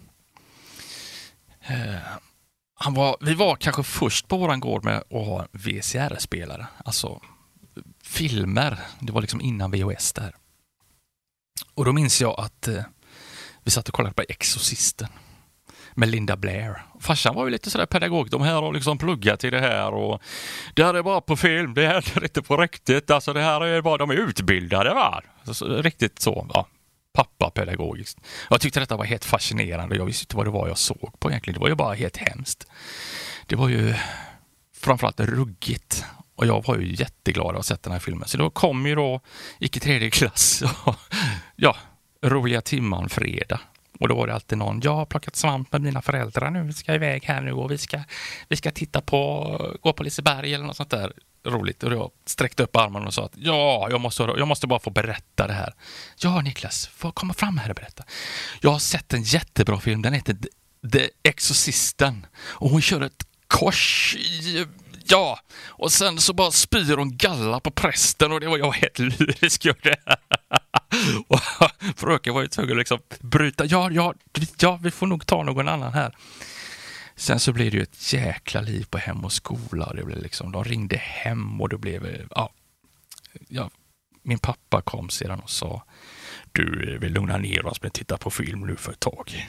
Eh, 1.61 1.97
han 2.75 2.95
var, 2.95 3.17
vi 3.21 3.35
var 3.35 3.57
kanske 3.57 3.83
först 3.83 4.29
på 4.29 4.37
våran 4.37 4.61
gård 4.61 4.85
med 4.85 4.97
att 4.97 5.27
ha 5.27 5.47
VCR-spelare, 5.53 6.67
alltså 6.85 7.21
filmer. 8.03 8.79
Det 9.01 9.13
var 9.13 9.21
liksom 9.21 9.41
innan 9.41 9.71
VHS 9.71 10.13
där. 10.13 10.37
Och 11.75 11.85
då 11.85 11.93
minns 11.93 12.21
jag 12.21 12.41
att 12.41 12.69
eh, 12.69 12.83
vi 13.63 13.71
satt 13.71 13.89
och 13.89 13.95
kollade 13.95 14.15
på 14.15 14.23
Exorcisten 14.29 15.09
med 15.95 16.09
Linda 16.09 16.37
Blair. 16.37 16.83
Farsan 17.01 17.35
var 17.35 17.45
ju 17.45 17.51
lite 17.51 17.71
sådär 17.71 17.87
pedagog. 17.87 18.31
De 18.31 18.43
här 18.43 18.55
har 18.55 18.73
liksom 18.73 18.99
pluggat 18.99 19.41
till 19.41 19.53
det 19.53 19.61
här 19.61 19.95
och 19.95 20.23
det 20.75 20.85
här 20.85 20.95
är 20.95 21.03
bara 21.03 21.21
på 21.21 21.37
film, 21.37 21.75
det 21.75 21.87
här 21.87 22.17
är 22.17 22.23
inte 22.23 22.43
på 22.43 22.57
riktigt. 22.57 23.11
Alltså 23.11 23.33
det 23.33 23.41
här 23.41 23.61
är 23.61 23.83
bara, 23.83 23.97
de 23.97 24.11
är 24.11 24.15
utbildade 24.15 24.95
va? 24.95 25.23
Alltså, 25.45 25.83
riktigt 25.83 26.19
så, 26.19 26.47
ja. 26.55 26.67
Pappa 27.13 27.51
pedagogiskt. 27.51 28.19
Jag 28.51 28.61
tyckte 28.61 28.81
detta 28.81 28.97
var 28.97 29.05
helt 29.05 29.25
fascinerande. 29.25 29.97
Jag 29.97 30.05
visste 30.05 30.23
inte 30.23 30.37
vad 30.37 30.47
det 30.47 30.51
var 30.51 30.69
jag 30.69 30.79
såg 30.79 31.21
på 31.21 31.31
egentligen. 31.31 31.55
Det 31.55 31.61
var 31.61 31.69
ju 31.69 31.75
bara 31.75 31.95
helt 31.95 32.17
hemskt. 32.17 32.67
Det 33.47 33.57
var 33.57 33.69
ju 33.69 33.95
framförallt 34.77 35.21
ruggigt. 35.21 36.05
Och 36.35 36.47
jag 36.47 36.67
var 36.67 36.77
ju 36.77 36.95
jätteglad 36.95 37.47
att 37.47 37.55
ha 37.55 37.63
sett 37.63 37.83
den 37.83 37.93
här 37.93 38.01
filmen. 38.01 38.29
Så 38.29 38.39
då 38.39 38.51
kom 38.51 38.87
ju 38.87 38.95
då, 38.95 39.21
gick 39.59 39.77
i 39.77 39.81
tredje 39.81 40.11
klass, 40.11 40.63
ja, 41.57 41.77
roliga 42.23 42.61
timman 42.61 43.09
fredag. 43.09 43.61
Och 44.01 44.09
då 44.09 44.15
var 44.15 44.27
det 44.27 44.35
alltid 44.35 44.59
någon, 44.59 44.81
jag 44.81 44.95
har 44.95 45.07
plockat 45.07 45.37
svamp 45.37 45.73
med 45.73 45.81
mina 45.81 46.03
föräldrar 46.03 46.51
nu, 46.51 46.63
vi 46.63 46.73
ska 46.73 46.95
iväg 46.95 47.25
här 47.25 47.41
nu 47.41 47.53
och 47.53 47.71
vi 47.71 47.79
ska, 47.79 48.01
vi 48.49 48.57
ska 48.57 48.71
titta 48.71 49.01
på, 49.01 49.77
gå 49.83 49.93
på 49.93 50.03
Liseberg 50.03 50.55
eller 50.55 50.65
något 50.65 50.77
sånt 50.77 50.91
där. 50.91 51.13
roligt. 51.47 51.83
Och 51.83 51.93
jag 51.93 52.11
sträckte 52.27 52.63
upp 52.63 52.77
armen 52.77 53.07
och 53.07 53.15
sa 53.15 53.25
att 53.25 53.33
ja, 53.37 53.89
jag 53.91 54.01
måste, 54.01 54.23
jag 54.23 54.49
måste 54.49 54.67
bara 54.67 54.81
få 54.81 54.91
berätta 54.91 55.47
det 55.47 55.53
här. 55.53 55.75
Ja, 56.19 56.41
Niklas, 56.41 56.87
få 56.87 57.13
komma 57.13 57.35
fram 57.35 57.59
här 57.59 57.69
och 57.71 57.77
berätta. 57.77 58.05
Jag 58.61 58.71
har 58.71 58.79
sett 58.79 59.13
en 59.13 59.23
jättebra 59.23 59.81
film, 59.81 60.03
den 60.03 60.13
heter 60.13 60.37
The 60.93 61.09
Exorcisten. 61.23 62.27
Och 62.37 62.71
hon 62.71 62.81
kör 62.81 63.01
ett 63.01 63.27
kors 63.47 64.17
i 64.17 64.67
Ja, 65.11 65.41
och 65.67 65.93
sen 65.93 66.19
så 66.19 66.33
bara 66.33 66.51
spyr 66.51 66.97
hon 66.97 67.17
galla 67.17 67.61
på 67.61 67.71
prästen 67.71 68.33
och 68.33 68.41
det 68.41 68.49
var 68.49 68.59
jag 68.59 68.73
helt 68.73 68.99
lyrisk 68.99 69.67
över 69.67 69.81
det. 69.83 69.97
och 71.29 71.41
fröken 71.97 72.35
var 72.35 72.43
ju 72.43 72.49
tvungen 72.49 72.73
att 72.73 72.79
liksom 72.79 72.99
bryta. 73.21 73.65
Ja, 73.65 73.91
ja, 73.91 74.15
ja, 74.59 74.79
vi 74.83 74.91
får 74.91 75.07
nog 75.07 75.27
ta 75.27 75.43
någon 75.43 75.69
annan 75.69 75.93
här. 75.93 76.17
Sen 77.17 77.41
så 77.41 77.53
blev 77.53 77.71
det 77.71 77.77
ju 77.77 77.83
ett 77.83 78.13
jäkla 78.13 78.61
liv 78.61 78.87
på 78.91 78.99
hem 78.99 79.25
och 79.25 79.33
skola. 79.33 79.93
Det 79.95 80.05
blev 80.05 80.23
liksom, 80.23 80.53
de 80.53 80.65
ringde 80.65 80.97
hem 80.97 81.61
och 81.61 81.69
det 81.69 81.79
blev, 81.79 82.27
ja, 82.31 82.53
ja, 83.49 83.71
min 84.23 84.39
pappa 84.39 84.83
kom 84.83 85.11
sedan 85.11 85.41
och 85.41 85.51
sa 85.51 85.85
du, 86.53 86.99
vi 87.01 87.09
lugnar 87.09 87.39
ner 87.39 87.67
oss 87.67 87.83
med 87.83 87.89
att 87.89 87.95
titta 87.95 88.19
på 88.19 88.31
film 88.31 88.61
nu 88.61 88.77
för 88.77 88.93
ett 88.93 89.01
tag. 89.01 89.47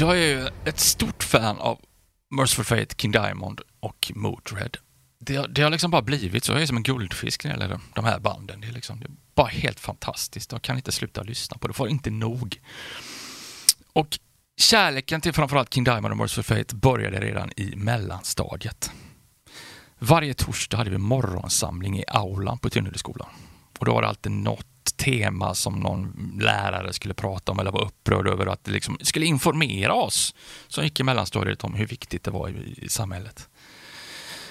Jag 0.00 0.18
är 0.18 0.50
ett 0.64 0.80
stort 0.80 1.22
fan 1.22 1.58
av 1.58 1.80
Merciful 2.30 2.64
Fate, 2.64 2.94
King 2.98 3.10
Diamond 3.10 3.60
och 3.80 4.12
Motörhead. 4.14 4.70
Det, 5.18 5.46
det 5.46 5.62
har 5.62 5.70
liksom 5.70 5.90
bara 5.90 6.02
blivit 6.02 6.44
så. 6.44 6.52
Jag 6.52 6.62
är 6.62 6.66
som 6.66 6.76
en 6.76 6.82
guldfisk 6.82 7.44
när 7.44 7.56
det 7.56 7.62
gäller 7.62 7.80
de 7.94 8.04
här 8.04 8.18
banden. 8.18 8.60
Det 8.60 8.68
är, 8.68 8.72
liksom, 8.72 9.00
det 9.00 9.06
är 9.06 9.10
bara 9.34 9.46
helt 9.46 9.80
fantastiskt. 9.80 10.52
Jag 10.52 10.62
kan 10.62 10.76
inte 10.76 10.92
sluta 10.92 11.22
lyssna 11.22 11.58
på 11.58 11.68
det. 11.68 11.74
får 11.74 11.88
inte 11.88 12.10
nog. 12.10 12.60
Och 13.92 14.18
kärleken 14.60 15.20
till 15.20 15.32
framförallt 15.32 15.74
King 15.74 15.84
Diamond 15.84 16.12
och 16.12 16.18
Merciful 16.18 16.44
Fate 16.44 16.74
började 16.74 17.20
redan 17.20 17.50
i 17.56 17.76
mellanstadiet. 17.76 18.90
Varje 19.98 20.34
torsdag 20.34 20.76
hade 20.76 20.90
vi 20.90 20.98
morgonsamling 20.98 21.98
i 21.98 22.04
aulan 22.08 22.58
på 22.58 22.70
Tynnereskolan. 22.70 23.28
Och 23.78 23.84
då 23.84 23.94
var 23.94 24.02
det 24.02 24.08
alltid 24.08 24.32
något 24.32 24.66
tema 24.92 25.54
som 25.54 25.80
någon 25.80 26.32
lärare 26.40 26.92
skulle 26.92 27.14
prata 27.14 27.52
om 27.52 27.58
eller 27.58 27.70
var 27.70 27.84
upprörd 27.84 28.26
över 28.26 28.46
att 28.46 28.64
det 28.64 28.70
liksom 28.70 28.98
skulle 29.00 29.26
informera 29.26 29.94
oss 29.94 30.34
som 30.68 30.84
gick 30.84 31.00
i 31.00 31.02
mellanstadiet 31.02 31.64
om 31.64 31.74
hur 31.74 31.86
viktigt 31.86 32.24
det 32.24 32.30
var 32.30 32.48
i, 32.48 32.74
i 32.82 32.88
samhället. 32.88 33.48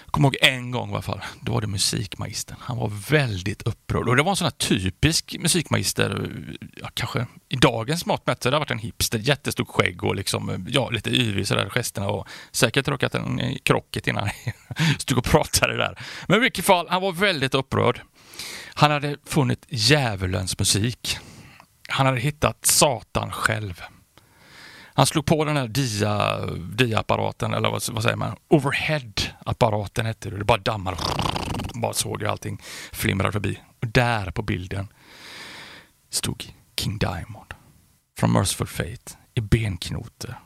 Jag 0.07 0.11
kommer 0.11 0.27
ihåg 0.27 0.37
en 0.41 0.71
gång 0.71 0.89
i 0.89 0.93
alla 0.93 1.01
fall, 1.01 1.21
då 1.41 1.51
var 1.51 1.61
det 1.61 1.67
musikmagistern. 1.67 2.57
Han 2.59 2.77
var 2.77 2.91
väldigt 3.09 3.61
upprörd 3.61 4.07
och 4.07 4.15
det 4.15 4.23
var 4.23 4.29
en 4.29 4.35
sån 4.35 4.45
här 4.45 4.51
typisk 4.51 5.35
musikmagister, 5.39 6.31
ja, 6.75 6.89
kanske 6.93 7.27
i 7.49 7.55
dagens 7.55 8.05
mått 8.05 8.27
mätt 8.27 8.43
så 8.43 8.49
det 8.49 8.55
har 8.55 8.59
varit 8.59 8.71
en 8.71 8.79
hipster, 8.79 9.19
jättestort 9.19 9.67
skägg 9.67 10.03
och 10.03 10.15
liksom, 10.15 10.65
ja, 10.69 10.89
lite 10.89 11.09
yvig 11.09 11.47
sådär 11.47 11.71
gesterna 11.75 12.07
och 12.07 12.27
säkert 12.51 12.87
råkat 12.87 13.15
en 13.15 13.57
krocket 13.63 14.07
innan 14.07 14.23
han 14.23 14.95
stod 14.99 15.17
och 15.17 15.25
pratade 15.25 15.77
där. 15.77 15.99
Men 16.27 16.37
i 16.37 16.41
vilket 16.41 16.65
fall, 16.65 16.87
han 16.89 17.01
var 17.01 17.11
väldigt 17.11 17.53
upprörd. 17.53 18.01
Han 18.79 18.91
hade 18.91 19.17
funnit 19.23 19.65
djävulens 19.69 20.59
musik. 20.59 21.17
Han 21.89 22.05
hade 22.05 22.19
hittat 22.19 22.65
Satan 22.65 23.31
själv. 23.31 23.81
Han 24.93 25.05
slog 25.05 25.25
på 25.25 25.45
den 25.45 25.57
här 25.57 25.67
dia, 25.67 26.45
dia-apparaten, 26.55 27.53
eller 27.53 27.69
vad, 27.69 27.89
vad, 27.91 28.03
säger 28.03 28.15
man? 28.15 28.35
Overhead-apparaten 28.47 30.05
hette 30.05 30.29
det. 30.29 30.37
Det 30.37 30.43
bara 30.43 30.57
dammade. 30.57 30.97
Bara 31.73 31.93
såg 31.93 32.21
jag 32.21 32.31
allting 32.31 32.61
flimra 32.91 33.31
förbi. 33.31 33.59
Och 33.81 33.87
där 33.87 34.31
på 34.31 34.41
bilden 34.41 34.87
stod 36.09 36.43
King 36.79 36.97
Diamond 36.97 37.53
från 38.19 38.31
Merciful 38.31 38.67
Fate 38.67 39.17
i 39.35 39.41
benknotor 39.41 40.39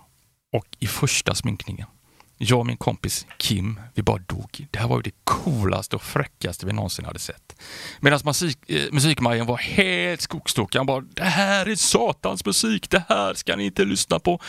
och 0.54 0.68
i 0.80 0.88
första 0.88 1.36
sminkningen 1.36 1.88
jag 2.44 2.60
och 2.60 2.66
min 2.66 2.78
kompis 2.78 3.26
Kim, 3.38 3.80
vi 3.94 4.04
bara 4.04 4.18
dog. 4.18 4.68
Det 4.72 4.80
här 4.80 4.88
var 4.88 4.98
ju 4.98 5.02
det 5.02 5.12
coolaste 5.24 5.96
och 5.96 6.02
fräckaste 6.02 6.66
vi 6.66 6.74
någonsin 6.74 7.06
hade 7.06 7.20
sett. 7.20 7.62
Medan 8.00 8.20
musik, 8.26 8.70
eh, 8.70 8.92
musikmajen 8.92 9.46
var 9.46 9.58
helt 9.58 10.22
skogstokig. 10.22 10.80
Han 10.80 10.86
bara, 10.86 11.02
det 11.02 11.24
här 11.24 11.70
är 11.70 11.76
satans 11.76 12.46
musik, 12.46 12.90
det 12.90 13.04
här 13.10 13.34
ska 13.34 13.56
ni 13.56 13.66
inte 13.66 13.86
lyssna 13.86 14.20
på. 14.20 14.40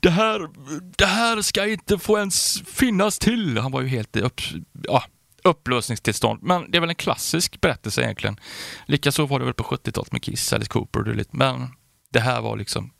Det 0.00 0.10
här, 0.10 0.48
det 0.96 1.06
här 1.06 1.42
ska 1.42 1.66
inte 1.66 1.98
få 1.98 2.18
ens 2.18 2.62
finnas 2.62 3.18
till. 3.18 3.58
Han 3.58 3.72
var 3.72 3.80
ju 3.80 3.88
helt 3.88 4.16
upp, 4.16 4.40
ja, 4.82 5.04
upplösningstillstånd. 5.44 6.42
Men 6.42 6.70
det 6.70 6.78
är 6.78 6.80
väl 6.80 6.90
en 6.90 6.96
klassisk 6.96 7.60
berättelse 7.60 8.02
egentligen. 8.02 8.40
Likaså 8.86 9.26
var 9.26 9.38
det 9.38 9.44
väl 9.44 9.54
på 9.54 9.64
70-talet 9.64 10.12
med 10.12 10.22
Kiss, 10.22 10.52
Alice 10.52 10.70
Cooper 10.70 11.08
och 11.08 11.16
lite. 11.16 11.36
Men 11.36 11.68
det 12.12 12.20
här 12.20 12.40
var 12.40 12.56
liksom 12.56 12.92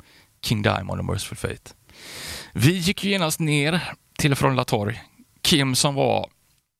King 0.43 0.63
Diamond 0.63 1.01
och 1.01 1.05
Merciful 1.05 1.39
Fate. 1.39 1.71
Vi 2.53 2.73
gick 2.73 3.05
ju 3.05 3.11
genast 3.11 3.41
ner 3.41 3.95
till 4.19 4.33
och 4.33 4.39
från 4.39 4.57
Latorg. 4.57 5.03
Kim 5.43 5.75
som 5.75 5.95
var, 5.95 6.31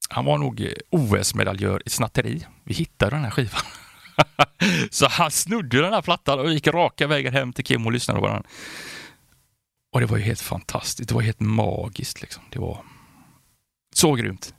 han 0.09 0.25
var 0.25 0.39
nog 0.39 0.61
eh, 0.61 0.73
OS-medaljör 0.91 1.83
i 1.87 1.91
snatteri. 1.91 2.47
Vi 2.65 2.75
hittade 2.75 3.17
den 3.17 3.25
här 3.25 3.31
skivan. 3.31 3.63
så 4.91 5.09
han 5.09 5.31
snodde 5.31 5.81
den 5.81 5.93
här 5.93 6.03
plattan 6.03 6.39
och 6.39 6.53
gick 6.53 6.67
raka 6.67 7.07
vägen 7.07 7.33
hem 7.33 7.53
till 7.53 7.65
Kim 7.65 7.87
och 7.87 7.93
lyssnade 7.93 8.21
på 8.21 8.29
den. 8.29 8.43
Och 9.93 10.01
det 10.01 10.07
var 10.07 10.17
ju 10.17 10.23
helt 10.23 10.41
fantastiskt. 10.41 11.09
Det 11.09 11.15
var 11.15 11.23
helt 11.23 11.41
magiskt. 11.41 12.23
Liksom. 12.23 12.43
Det 12.51 12.59
var 12.59 12.85
så 13.95 14.15
grymt. 14.15 14.55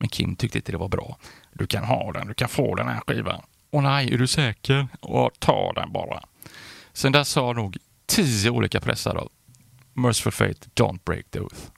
Men 0.00 0.08
Kim 0.08 0.36
tyckte 0.36 0.58
inte 0.58 0.72
det 0.72 0.78
var 0.78 0.88
bra. 0.88 1.18
Du 1.52 1.66
kan 1.66 1.84
ha 1.84 2.12
den, 2.12 2.26
du 2.26 2.34
kan 2.34 2.48
få 2.48 2.74
den 2.74 2.88
här 2.88 3.00
skivan. 3.06 3.42
Och 3.70 3.82
nej, 3.82 4.14
är 4.14 4.18
du 4.18 4.26
säker? 4.26 4.88
Och 5.00 5.30
ta 5.38 5.72
den 5.72 5.92
bara. 5.92 6.22
Sen 6.92 7.12
dess 7.12 7.36
har 7.36 7.54
nog 7.54 7.76
tio 8.06 8.50
olika 8.50 8.80
pressar 8.80 9.14
av 9.14 9.32
Merciful 9.94 10.32
Fate, 10.32 10.68
Don't 10.74 11.00
Break 11.04 11.30
the 11.30 11.40
Oath. 11.40 11.70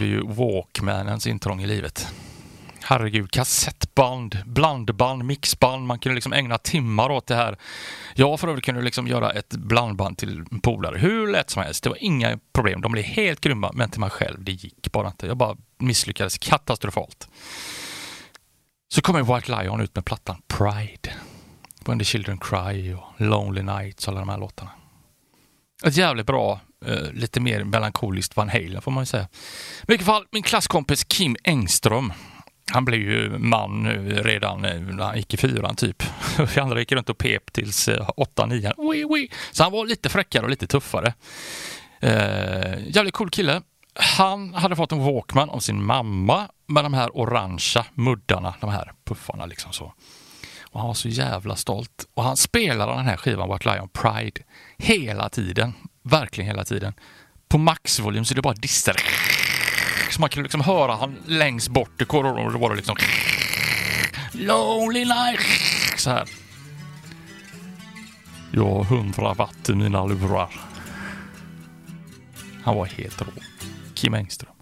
Minns 0.00 0.12
vi 0.12 0.14
ju 0.14 0.22
Walkmanens 0.22 1.26
intrång 1.26 1.62
i 1.62 1.66
livet. 1.66 2.08
Herregud, 2.82 3.30
kassettband, 3.30 4.38
blandband, 4.46 5.24
mixband. 5.24 5.86
Man 5.86 5.98
kunde 5.98 6.14
liksom 6.14 6.32
ägna 6.32 6.58
timmar 6.58 7.10
åt 7.10 7.26
det 7.26 7.34
här. 7.34 7.58
Jag 8.14 8.40
för 8.40 8.48
övrigt 8.48 8.64
kunde 8.64 8.82
liksom 8.82 9.06
göra 9.06 9.32
ett 9.32 9.50
blandband 9.50 10.18
till 10.18 10.44
polare 10.62 10.98
hur 10.98 11.28
lätt 11.32 11.50
som 11.50 11.62
helst. 11.62 11.84
Det 11.84 11.90
var 11.90 12.02
inga 12.02 12.38
problem. 12.52 12.80
De 12.80 12.92
blev 12.92 13.04
helt 13.04 13.40
grymma, 13.40 13.70
men 13.74 13.90
till 13.90 14.00
mig 14.00 14.10
själv, 14.10 14.44
det 14.44 14.52
gick 14.52 14.92
bara 14.92 15.08
inte. 15.08 15.26
Jag 15.26 15.36
bara 15.36 15.56
misslyckades 15.78 16.38
katastrofalt. 16.38 17.28
Så 18.88 19.02
kommer 19.02 19.34
White 19.34 19.62
Lion 19.62 19.80
ut 19.80 19.94
med 19.94 20.04
plattan 20.04 20.42
Pride. 20.46 21.14
When 21.84 21.98
the 21.98 22.04
Children 22.04 22.38
Cry 22.38 22.94
och 22.94 23.02
Lonely 23.16 23.62
Nights 23.62 24.06
och 24.06 24.12
alla 24.12 24.20
de 24.20 24.28
här 24.28 24.38
låtarna. 24.38 24.70
Ett 25.84 25.96
jävligt 25.96 26.26
bra 26.26 26.60
Eh, 26.86 27.12
lite 27.12 27.40
mer 27.40 27.64
melankoliskt 27.64 28.36
Van 28.36 28.48
Halen 28.48 28.82
får 28.82 28.90
man 28.90 29.02
ju 29.02 29.06
säga. 29.06 29.28
I 29.82 29.84
vilket 29.86 30.06
fall, 30.06 30.24
min 30.30 30.42
klasskompis 30.42 31.04
Kim 31.04 31.36
Engström. 31.44 32.12
Han 32.72 32.84
blev 32.84 33.00
ju 33.00 33.38
man 33.38 33.82
nu 33.82 34.22
redan 34.22 34.60
när 34.60 35.04
han 35.04 35.16
gick 35.16 35.34
i 35.34 35.36
fyran 35.36 35.76
typ. 35.76 36.02
Vi 36.54 36.60
andra 36.60 36.78
gick 36.78 36.92
runt 36.92 37.10
och 37.10 37.18
pep 37.18 37.52
tills 37.52 37.88
uh, 37.88 38.10
åtta, 38.16 38.46
nian. 38.46 38.72
Så 39.50 39.62
han 39.62 39.72
var 39.72 39.86
lite 39.86 40.08
fräckare 40.08 40.42
och 40.42 40.50
lite 40.50 40.66
tuffare. 40.66 41.14
Uh, 42.04 42.88
jävligt 42.88 43.14
cool 43.14 43.30
kille. 43.30 43.62
Han 43.94 44.54
hade 44.54 44.76
fått 44.76 44.92
en 44.92 45.04
Walkman 45.04 45.50
av 45.50 45.58
sin 45.58 45.84
mamma 45.84 46.48
med 46.66 46.84
de 46.84 46.94
här 46.94 47.16
orangea 47.16 47.84
muddarna, 47.94 48.54
de 48.60 48.70
här 48.70 48.92
puffarna 49.04 49.46
liksom 49.46 49.72
så. 49.72 49.92
Och 50.72 50.80
han 50.80 50.86
var 50.86 50.94
så 50.94 51.08
jävla 51.08 51.56
stolt. 51.56 52.06
Och 52.14 52.22
han 52.22 52.36
spelade 52.36 52.92
den 52.92 53.04
här 53.04 53.16
skivan, 53.16 53.52
White 53.52 53.74
Lion 53.74 53.88
Pride, 53.88 54.40
hela 54.78 55.28
tiden 55.28 55.72
verkligen 56.02 56.50
hela 56.50 56.64
tiden. 56.64 56.94
På 57.48 57.58
maxvolym 57.58 58.24
så 58.24 58.34
det 58.34 58.42
bara 58.42 58.54
dissar. 58.54 58.96
Så 60.10 60.20
man 60.20 60.30
kunde 60.30 60.42
liksom 60.42 60.60
höra 60.60 60.94
han 60.94 61.16
längst 61.26 61.68
bort 61.68 62.02
i 62.02 62.04
korridoren 62.04 62.46
och 62.46 62.52
då 62.52 62.58
var 62.58 62.70
det 62.70 62.76
liksom 62.76 62.96
Lonely 64.32 65.04
night. 65.04 65.40
Så 65.96 66.10
här. 66.10 66.28
Jag 68.52 68.64
har 68.64 68.84
hundra 68.84 69.34
watt 69.34 69.68
i 69.68 69.74
mina 69.74 70.06
lurar. 70.06 70.60
Han 72.64 72.76
var 72.76 72.86
helt 72.86 73.22
rå. 73.22 73.26
Kim 73.94 74.14
Engström. 74.14 74.59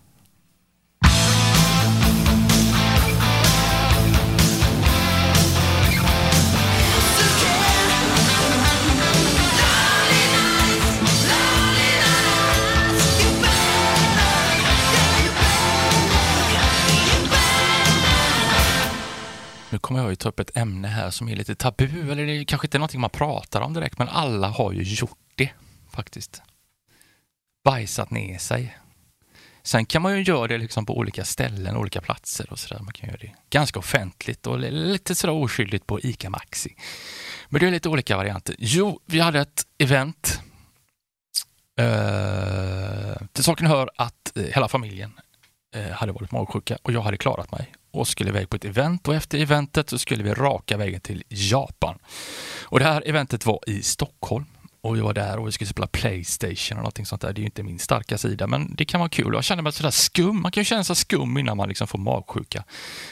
Nu 19.70 19.78
kommer 19.78 20.00
jag 20.00 20.10
ju 20.10 20.16
ta 20.16 20.28
upp 20.28 20.40
ett 20.40 20.56
ämne 20.56 20.88
här 20.88 21.10
som 21.10 21.28
är 21.28 21.36
lite 21.36 21.54
tabu, 21.54 22.12
eller 22.12 22.26
det 22.26 22.32
är 22.32 22.44
kanske 22.44 22.66
inte 22.66 22.76
är 22.76 22.78
någonting 22.78 23.00
man 23.00 23.10
pratar 23.10 23.60
om 23.60 23.74
direkt, 23.74 23.98
men 23.98 24.08
alla 24.08 24.48
har 24.48 24.72
ju 24.72 24.82
gjort 24.82 25.18
det 25.34 25.50
faktiskt. 25.90 26.42
Bajsat 27.64 28.10
ner 28.10 28.38
sig. 28.38 28.78
Sen 29.62 29.86
kan 29.86 30.02
man 30.02 30.16
ju 30.16 30.22
göra 30.22 30.46
det 30.46 30.58
liksom 30.58 30.86
på 30.86 30.98
olika 30.98 31.24
ställen, 31.24 31.76
olika 31.76 32.00
platser 32.00 32.52
och 32.52 32.58
sådär. 32.58 32.82
Man 32.82 32.92
kan 32.92 33.08
göra 33.08 33.18
det 33.20 33.32
ganska 33.50 33.78
offentligt 33.78 34.46
och 34.46 34.58
lite 34.58 35.14
sådär 35.14 35.34
oskyldigt 35.34 35.86
på 35.86 36.00
ICA 36.00 36.30
Maxi. 36.30 36.76
Men 37.48 37.60
det 37.60 37.66
är 37.66 37.70
lite 37.70 37.88
olika 37.88 38.16
varianter. 38.16 38.54
Jo, 38.58 39.00
vi 39.06 39.20
hade 39.20 39.40
ett 39.40 39.66
event. 39.78 40.40
Eh, 41.78 43.26
till 43.32 43.44
saken 43.44 43.66
hör 43.66 43.90
att 43.96 44.36
eh, 44.36 44.42
hela 44.42 44.68
familjen 44.68 45.20
eh, 45.74 45.90
hade 45.90 46.12
varit 46.12 46.32
magsjuka 46.32 46.78
och 46.82 46.92
jag 46.92 47.02
hade 47.02 47.16
klarat 47.16 47.52
mig 47.52 47.74
och 47.98 48.08
skulle 48.08 48.30
iväg 48.30 48.50
på 48.50 48.56
ett 48.56 48.64
event 48.64 49.08
och 49.08 49.14
efter 49.14 49.38
eventet 49.38 49.90
så 49.90 49.98
skulle 49.98 50.22
vi 50.24 50.34
raka 50.34 50.76
vägen 50.76 51.00
till 51.00 51.24
Japan. 51.28 51.98
Och 52.62 52.78
det 52.78 52.84
här 52.84 53.02
eventet 53.06 53.46
var 53.46 53.60
i 53.66 53.82
Stockholm 53.82 54.46
och 54.80 54.96
vi 54.96 55.00
var 55.00 55.14
där 55.14 55.38
och 55.38 55.46
vi 55.46 55.52
skulle 55.52 55.68
spela 55.68 55.86
Playstation 55.86 56.78
och 56.78 56.82
någonting 56.82 57.06
sånt 57.06 57.22
där. 57.22 57.32
Det 57.32 57.38
är 57.38 57.42
ju 57.42 57.46
inte 57.46 57.62
min 57.62 57.78
starka 57.78 58.18
sida, 58.18 58.46
men 58.46 58.74
det 58.74 58.84
kan 58.84 59.00
vara 59.00 59.08
kul. 59.08 59.34
Jag 59.34 59.44
kände 59.44 59.62
mig 59.62 59.72
sådär 59.72 59.90
skum. 59.90 60.42
Man 60.42 60.52
kan 60.52 60.60
ju 60.60 60.64
känna 60.64 60.84
sig 60.84 60.96
skum 60.96 61.38
innan 61.38 61.56
man 61.56 61.68
liksom 61.68 61.86
får 61.88 61.98
magsjuka. 61.98 62.64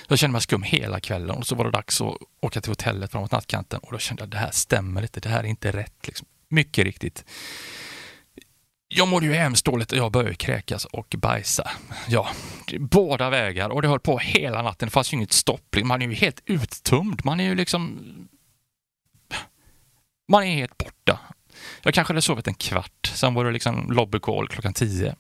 Jag 0.09 0.19
kände 0.19 0.33
mig 0.33 0.41
skum 0.41 0.63
hela 0.63 1.01
kvällen 1.01 1.31
och 1.31 1.47
så 1.47 1.55
var 1.55 1.65
det 1.65 1.71
dags 1.71 2.01
att 2.01 2.17
åka 2.41 2.61
till 2.61 2.71
hotellet 2.71 3.13
framåt 3.13 3.33
nattkanten 3.33 3.81
och 3.81 3.93
då 3.93 3.99
kände 3.99 4.23
jag 4.23 4.27
att 4.27 4.33
det 4.33 4.39
här 4.39 4.51
stämmer 4.51 5.03
inte. 5.03 5.21
Det 5.21 5.29
här 5.29 5.45
är 5.45 5.49
inte 5.49 5.73
rätt. 5.73 6.07
Liksom. 6.07 6.27
Mycket 6.49 6.85
riktigt. 6.85 7.25
Jag 8.99 9.09
mådde 9.09 9.27
ju 9.27 9.33
hemskt 9.33 9.65
dåligt 9.65 9.93
och 9.93 9.99
jag 9.99 10.13
började 10.13 10.35
kräkas 10.35 10.85
och 10.85 11.15
bajsa. 11.19 11.71
Ja, 12.09 12.29
båda 12.79 13.31
vägar 13.31 13.69
och 13.69 13.83
det 13.83 13.89
höll 13.89 14.01
på 14.01 14.19
hela 14.19 14.63
natten. 14.63 14.87
Det 14.87 14.91
fanns 14.91 15.13
ju 15.13 15.17
inget 15.17 15.33
stopp. 15.33 15.77
Man 15.85 16.03
är 16.03 16.07
ju 16.07 16.15
helt 16.15 16.43
uttömd. 16.47 17.25
Man 17.25 17.41
är 17.41 17.45
ju 17.45 17.55
liksom... 17.55 17.99
Man 20.29 20.45
är 20.45 20.55
helt 20.55 20.79
borta. 20.79 21.19
Jag 21.83 21.95
kanske 21.95 22.13
hade 22.13 22.23
sovit 22.23 22.47
en 22.47 22.55
kvart. 22.55 23.13
Sen 23.15 23.35
var 23.35 23.45
det 23.45 23.51
liksom 23.51 23.93
lobbycall 23.93 24.49
klockan 24.49 24.73
tio. 24.73 25.17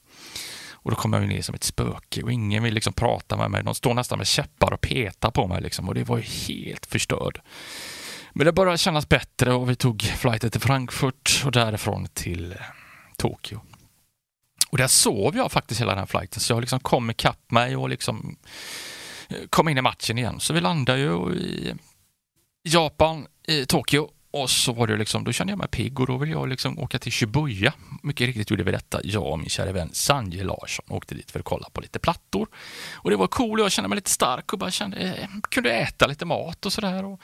Och 0.70 0.90
då 0.90 0.96
kom 0.96 1.12
jag 1.12 1.28
ner 1.28 1.42
som 1.42 1.54
ett 1.54 1.64
spöke 1.64 2.22
och 2.22 2.32
ingen 2.32 2.62
vill 2.62 2.74
liksom 2.74 2.92
prata 2.92 3.36
med 3.36 3.50
mig. 3.50 3.64
De 3.64 3.74
står 3.74 3.94
nästan 3.94 4.18
med 4.18 4.26
käppar 4.26 4.72
och 4.72 4.80
petar 4.80 5.30
på 5.30 5.46
mig 5.46 5.62
liksom 5.62 5.88
och 5.88 5.94
det 5.94 6.04
var 6.04 6.16
ju 6.16 6.22
helt 6.22 6.86
förstörd. 6.86 7.40
Men 8.32 8.46
det 8.46 8.52
började 8.52 8.78
kännas 8.78 9.08
bättre 9.08 9.52
och 9.52 9.70
vi 9.70 9.76
tog 9.76 10.02
flighten 10.02 10.50
till 10.50 10.60
Frankfurt 10.60 11.42
och 11.44 11.52
därifrån 11.52 12.06
till 12.14 12.54
Tokyo. 13.16 13.60
Och 14.68 14.78
där 14.78 14.86
sov 14.86 15.36
jag 15.36 15.52
faktiskt 15.52 15.80
hela 15.80 15.90
den 15.90 15.98
här 15.98 16.06
flighten, 16.06 16.40
så 16.40 16.52
jag 16.52 16.60
liksom 16.60 16.80
kom 16.80 17.10
ikapp 17.10 17.50
mig 17.50 17.76
och 17.76 17.88
liksom 17.88 18.36
eh, 19.28 19.46
kom 19.50 19.68
in 19.68 19.78
i 19.78 19.82
matchen 19.82 20.18
igen. 20.18 20.40
Så 20.40 20.52
vi 20.52 20.60
landade 20.60 20.98
ju 20.98 21.34
i 21.34 21.74
Japan, 22.62 23.26
i 23.48 23.66
Tokyo 23.66 24.10
och 24.42 24.50
så 24.50 24.72
var 24.72 24.86
det 24.86 24.96
liksom, 24.96 25.24
då 25.24 25.32
kände 25.32 25.50
jag 25.50 25.58
mig 25.58 25.68
pigg 25.68 26.00
och 26.00 26.06
då 26.06 26.16
ville 26.16 26.32
jag 26.32 26.48
liksom 26.48 26.78
åka 26.78 26.98
till 26.98 27.12
Shibuya. 27.12 27.72
Mycket 28.02 28.26
riktigt 28.26 28.50
gjorde 28.50 28.62
vi 28.62 28.72
detta, 28.72 29.00
jag 29.04 29.26
och 29.26 29.38
min 29.38 29.48
kära 29.48 29.72
vän 29.72 29.90
Sanje 29.92 30.44
Larsson 30.44 30.86
åkte 30.88 31.14
dit 31.14 31.30
för 31.30 31.38
att 31.38 31.44
kolla 31.44 31.68
på 31.72 31.80
lite 31.80 31.98
plattor. 31.98 32.48
Och 32.94 33.10
det 33.10 33.16
var 33.16 33.26
cool 33.26 33.60
och 33.60 33.64
jag 33.64 33.72
kände 33.72 33.88
mig 33.88 33.96
lite 33.96 34.10
stark 34.10 34.52
och 34.52 34.58
bara 34.58 34.70
kände, 34.70 34.96
eh, 34.96 35.28
kunde 35.50 35.70
äta 35.70 36.06
lite 36.06 36.24
mat 36.24 36.66
och 36.66 36.72
sådär. 36.72 37.18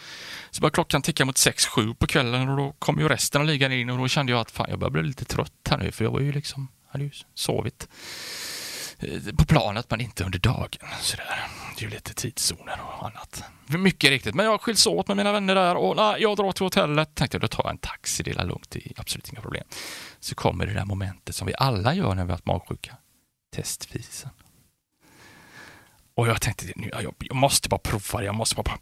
Så 0.51 0.61
började 0.61 0.75
klockan 0.75 1.03
ticka 1.03 1.25
mot 1.25 1.37
6-7 1.37 1.95
på 1.95 2.07
kvällen 2.07 2.49
och 2.49 2.57
då 2.57 2.75
kom 2.79 3.01
ju 3.01 3.09
resten 3.09 3.41
av 3.41 3.47
ligan 3.47 3.73
in 3.73 3.91
och 3.91 3.99
då 3.99 4.09
kände 4.09 4.33
jag 4.33 4.41
att 4.41 4.51
fan, 4.51 4.67
jag 4.71 4.79
börjar 4.79 4.91
bli 4.91 5.03
lite 5.03 5.25
trött 5.25 5.69
här 5.71 5.79
nu 5.79 5.93
för 5.93 6.05
jag 6.05 6.11
var 6.11 6.21
ju 6.21 6.33
liksom, 6.33 6.69
hade 6.93 7.05
ju 7.05 7.11
sovit 7.35 7.89
Eh, 9.03 9.35
på 9.39 9.45
planet 9.45 9.91
men 9.91 10.01
inte 10.01 10.25
under 10.25 10.39
dagen. 10.39 10.89
Sådär. 11.01 11.49
Det 11.77 11.85
är 11.85 11.89
ju 11.89 11.95
lite 11.95 12.15
tidszoner 12.15 12.81
och 12.81 13.07
annat. 13.07 13.45
Mycket 13.67 14.11
riktigt, 14.11 14.35
men 14.35 14.47
jag 14.47 14.61
skiljs 14.61 14.87
åt 14.87 15.09
med 15.09 15.17
mina 15.17 15.33
vänner 15.33 15.55
där 15.55 15.75
och 15.77 15.97
nej, 15.97 16.23
jag 16.23 16.37
drar 16.37 16.53
till 16.53 16.65
hotellet. 16.65 17.15
Tänkte 17.15 17.35
jag, 17.35 17.43
då 17.43 17.49
tar 17.49 17.65
jag 17.65 17.71
en 17.71 17.79
taxi, 17.79 18.23
det 18.23 18.31
är 18.31 18.45
lugnt, 18.45 18.71
det 18.71 18.87
är 18.87 19.01
absolut 19.01 19.29
inga 19.33 19.41
problem. 19.41 19.65
Så 20.21 20.35
kommer 20.35 20.67
det 20.67 20.73
där 20.73 20.85
momentet 20.85 21.35
som 21.35 21.47
vi 21.47 21.55
alla 21.59 21.95
gör 21.95 22.15
när 22.15 22.15
vi 22.15 22.21
har 22.21 22.27
varit 22.27 22.47
magsjuka. 22.47 22.97
Testfisen. 23.55 24.31
Och 26.15 26.29
jag 26.29 26.41
tänkte, 26.41 26.73
jag, 26.77 27.15
jag 27.19 27.37
måste 27.37 27.69
bara 27.69 27.79
prova 27.79 28.21
det, 28.21 28.25
jag 28.25 28.35
måste 28.35 28.55
bara... 28.55 28.79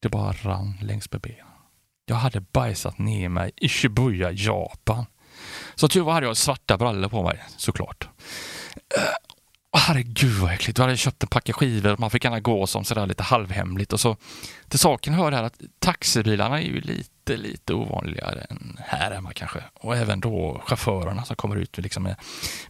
Det 0.00 0.08
bara 0.08 0.32
rann 0.32 0.78
längs 0.82 1.12
med 1.12 1.20
benen. 1.20 1.46
Jag 2.06 2.16
hade 2.16 2.40
bajsat 2.40 2.98
ner 2.98 3.28
mig 3.28 3.52
i 3.56 3.68
Shibuya, 3.68 4.30
Japan. 4.30 5.06
Så 5.78 5.88
tur 5.88 6.00
var 6.00 6.12
hade 6.12 6.26
jag 6.26 6.36
svarta 6.36 6.78
brallor 6.78 7.08
på 7.08 7.22
mig, 7.22 7.44
såklart. 7.56 8.08
Oh, 9.72 9.80
herregud 9.80 10.32
vad 10.32 10.52
äckligt. 10.52 10.76
Då 10.76 10.82
hade 10.82 10.96
köpt 10.96 11.22
en 11.22 11.28
packa 11.28 11.52
skivor, 11.52 11.96
man 11.98 12.10
fick 12.10 12.24
gärna 12.24 12.40
gå 12.40 12.66
som 12.66 12.84
sådär 12.84 13.06
lite 13.06 13.22
halvhemligt 13.22 13.92
och 13.92 14.00
så 14.00 14.16
till 14.68 14.78
saken 14.78 15.14
hör 15.14 15.32
här 15.32 15.42
att 15.42 15.60
taxibilarna 15.78 16.60
är 16.60 16.64
ju 16.64 16.80
lite, 16.80 17.36
lite 17.36 17.74
ovanligare 17.74 18.40
än 18.40 18.78
här 18.80 19.10
hemma 19.10 19.32
kanske. 19.32 19.64
Och 19.74 19.96
även 19.96 20.20
då 20.20 20.62
chaufförerna 20.66 21.24
som 21.24 21.36
kommer 21.36 21.56
ut 21.56 21.78
liksom 21.78 22.02
med, 22.02 22.16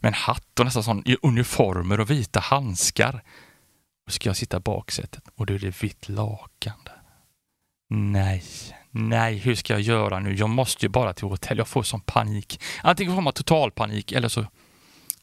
med 0.00 0.08
en 0.08 0.14
hatt 0.14 0.58
och 0.58 0.64
nästan 0.64 0.82
sån 0.82 1.02
i 1.08 1.16
uniformer 1.22 2.00
och 2.00 2.10
vita 2.10 2.40
handskar. 2.40 3.22
Och 4.06 4.12
ska 4.12 4.28
jag 4.28 4.36
sitta 4.36 4.56
i 4.56 4.60
baksätet 4.60 5.22
och 5.36 5.46
då 5.46 5.54
är 5.54 5.58
det 5.58 5.82
vitt 5.82 6.08
lakan 6.08 6.74
där. 6.84 6.97
Nej, 7.88 8.44
nej, 8.90 9.36
hur 9.36 9.54
ska 9.54 9.72
jag 9.72 9.80
göra 9.80 10.18
nu? 10.18 10.34
Jag 10.34 10.50
måste 10.50 10.84
ju 10.84 10.88
bara 10.88 11.14
till 11.14 11.28
hotell. 11.28 11.58
Jag 11.58 11.68
får 11.68 11.82
sån 11.82 12.00
panik. 12.00 12.60
Antingen 12.82 13.14
får 13.14 13.22
man 13.22 13.32
total 13.32 13.70
panik 13.70 14.12
eller 14.12 14.28
så 14.28 14.46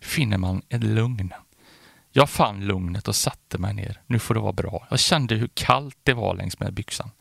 finner 0.01 0.37
man 0.37 0.61
ett 0.69 0.83
lugn. 0.83 1.33
Jag 2.11 2.29
fann 2.29 2.65
lugnet 2.65 3.07
och 3.07 3.15
satte 3.15 3.57
mig 3.57 3.73
ner. 3.73 4.01
Nu 4.07 4.19
får 4.19 4.33
det 4.33 4.39
vara 4.39 4.53
bra. 4.53 4.87
Jag 4.89 4.99
kände 4.99 5.35
hur 5.35 5.49
kallt 5.53 5.97
det 6.03 6.13
var 6.13 6.35
längs 6.35 6.59
med 6.59 6.73
byxan. 6.73 7.11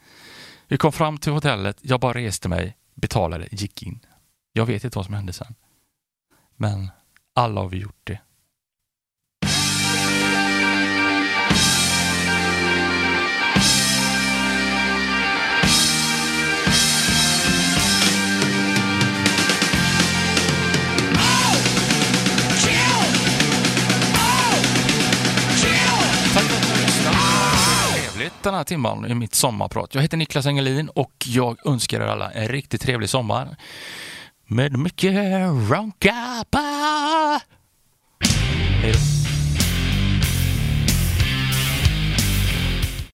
Vi 0.69 0.77
kom 0.77 0.93
fram 0.93 1.19
till 1.19 1.33
hotellet. 1.33 1.79
Jag 1.81 2.01
bara 2.01 2.15
reste 2.15 2.49
mig, 2.49 2.77
betalade, 2.95 3.49
gick 3.51 3.83
in. 3.83 4.01
Jag 4.53 4.67
vet 4.67 4.85
inte 4.85 4.99
vad 4.99 5.05
som 5.05 5.15
hände 5.15 5.33
sen. 5.33 5.55
Men 6.57 6.91
alla 7.35 7.61
har 7.61 7.69
vi 7.69 7.79
gjort 7.79 8.01
det. 8.05 8.21
Den 28.51 28.55
här 28.55 28.65
timman 28.65 29.11
i 29.11 29.15
mitt 29.15 29.35
sommarprat. 29.35 29.95
Jag 29.95 30.03
heter 30.03 30.17
Niklas 30.17 30.47
Engelin 30.47 30.89
och 30.89 31.13
jag 31.27 31.67
önskar 31.67 32.01
er 32.01 32.07
alla 32.07 32.31
en 32.31 32.49
riktigt 32.49 32.81
trevlig 32.81 33.11
sommar. 33.11 33.57
Med 34.47 34.79
mycket 34.79 35.13
rock'n'roll. 35.13 37.41
Hej 38.83 38.93
då. 38.93 39.34